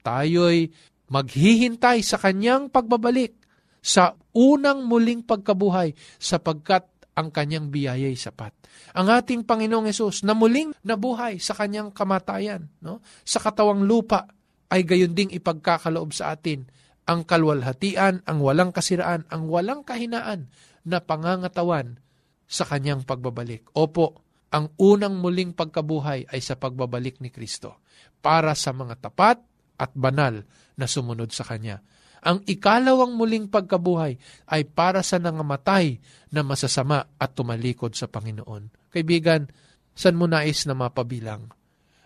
Tayo'y 0.00 0.72
maghihintay 1.12 2.00
sa 2.00 2.16
kanyang 2.16 2.72
pagbabalik 2.72 3.36
sa 3.84 4.16
unang 4.32 4.88
muling 4.88 5.24
pagkabuhay 5.24 5.92
sapagkat 6.16 6.88
ang 7.18 7.34
kanyang 7.34 7.74
biyaya'y 7.74 8.14
sapat. 8.14 8.54
Ang 8.94 9.10
ating 9.10 9.42
Panginoong 9.42 9.90
Yesus 9.90 10.22
na 10.22 10.38
muling 10.38 10.70
nabuhay 10.86 11.42
sa 11.42 11.58
kanyang 11.58 11.90
kamatayan, 11.90 12.70
no? 12.78 13.02
sa 13.26 13.42
katawang 13.42 13.82
lupa, 13.82 14.30
ay 14.70 14.86
gayon 14.86 15.16
ding 15.16 15.32
ipagkakaloob 15.34 16.14
sa 16.14 16.38
atin 16.38 16.68
ang 17.08 17.24
kalwalhatian, 17.24 18.20
ang 18.28 18.38
walang 18.44 18.70
kasiraan, 18.70 19.24
ang 19.32 19.48
walang 19.48 19.80
kahinaan 19.80 20.52
na 20.84 21.00
pangangatawan 21.00 21.98
sa 22.44 22.68
kanyang 22.68 23.02
pagbabalik. 23.02 23.64
Opo, 23.72 24.28
ang 24.52 24.72
unang 24.76 25.16
muling 25.16 25.56
pagkabuhay 25.56 26.28
ay 26.28 26.40
sa 26.44 26.56
pagbabalik 26.60 27.20
ni 27.24 27.32
Kristo 27.32 27.80
para 28.20 28.52
sa 28.52 28.76
mga 28.76 29.08
tapat 29.08 29.40
at 29.80 29.90
banal 29.96 30.44
na 30.76 30.86
sumunod 30.88 31.32
sa 31.32 31.44
Kanya. 31.44 31.80
Ang 32.24 32.42
ikalawang 32.46 33.14
muling 33.14 33.46
pagkabuhay 33.46 34.18
ay 34.50 34.62
para 34.66 35.04
sa 35.06 35.22
nangamatay 35.22 36.02
na 36.34 36.42
masasama 36.42 37.06
at 37.16 37.30
tumalikod 37.34 37.94
sa 37.94 38.10
Panginoon. 38.10 38.90
Kaibigan, 38.90 39.46
san 39.94 40.18
mo 40.18 40.26
nais 40.26 40.66
na 40.66 40.74
mapabilang? 40.74 41.50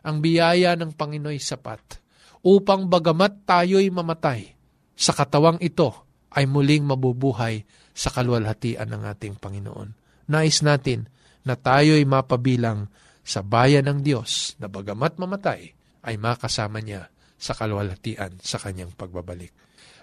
Ang 0.03 0.17
biyaya 0.21 0.75
ng 0.77 0.93
Panginoon 0.99 1.33
ay 1.33 1.41
sapat 1.41 2.03
upang 2.43 2.91
bagamat 2.91 3.47
tayo'y 3.47 3.89
mamatay, 3.89 4.51
sa 4.99 5.15
katawang 5.15 5.63
ito 5.63 5.95
ay 6.35 6.45
muling 6.51 6.83
mabubuhay 6.83 7.63
sa 7.95 8.11
kalwalhatian 8.11 8.89
ng 8.89 9.03
ating 9.09 9.39
Panginoon. 9.39 9.95
Nais 10.29 10.61
natin 10.65 11.07
na 11.47 11.55
tayo'y 11.55 12.03
mapabilang 12.03 12.91
sa 13.23 13.47
bayan 13.47 13.87
ng 13.87 14.03
Diyos 14.03 14.59
na 14.59 14.67
bagamat 14.67 15.19
mamatay 15.19 15.71
ay 16.03 16.15
makasama 16.19 16.83
niya 16.83 17.07
sa 17.39 17.55
kalwalhatian 17.55 18.39
sa 18.43 18.59
kanyang 18.59 18.91
pagbabalik. 18.95 19.55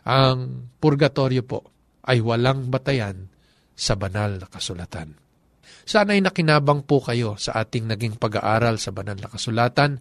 Ang 0.08 0.70
purgatorio 0.80 1.44
po 1.44 1.60
ay 2.06 2.24
walang 2.24 2.72
batayan 2.72 3.30
sa 3.76 3.96
banal 3.96 4.40
na 4.42 4.48
kasulatan. 4.48 5.16
Sana'y 5.86 6.22
nakinabang 6.22 6.86
po 6.86 7.02
kayo 7.02 7.40
sa 7.40 7.64
ating 7.64 7.90
naging 7.90 8.18
pag-aaral 8.22 8.78
sa 8.78 8.94
banal 8.94 9.18
na 9.18 9.30
kasulatan 9.30 9.98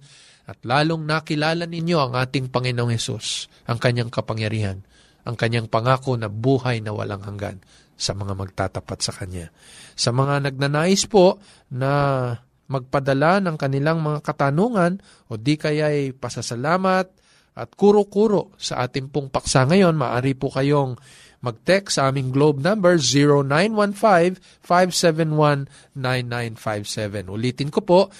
at 0.48 0.58
lalong 0.64 1.04
nakilala 1.04 1.68
ninyo 1.68 1.98
ang 2.00 2.12
ating 2.16 2.48
Panginoong 2.48 2.92
Yesus, 2.92 3.52
ang 3.68 3.76
kanyang 3.76 4.08
kapangyarihan, 4.08 4.80
ang 5.28 5.36
kanyang 5.36 5.68
pangako 5.68 6.16
na 6.16 6.32
buhay 6.32 6.80
na 6.80 6.96
walang 6.96 7.20
hanggan 7.20 7.60
sa 7.98 8.14
mga 8.14 8.32
magtatapat 8.38 8.98
sa 9.02 9.12
Kanya. 9.12 9.50
Sa 9.98 10.14
mga 10.14 10.48
nagnanais 10.48 11.04
po 11.10 11.42
na 11.74 12.30
magpadala 12.70 13.42
ng 13.42 13.56
kanilang 13.58 13.98
mga 14.00 14.22
katanungan 14.22 15.02
o 15.28 15.36
di 15.36 15.58
kaya'y 15.58 16.14
pasasalamat 16.14 17.10
at 17.58 17.74
kuro-kuro 17.74 18.54
sa 18.54 18.86
ating 18.86 19.10
pong 19.10 19.34
paksa 19.34 19.66
ngayon, 19.66 19.98
maaari 19.98 20.38
po 20.38 20.54
kayong 20.54 20.94
mag-text 21.42 21.98
sa 21.98 22.06
aming 22.10 22.34
globe 22.34 22.60
number 22.62 22.98
0915-571-9957. 24.66 27.30
Ulitin 27.30 27.70
ko 27.70 27.80
po, 27.82 28.10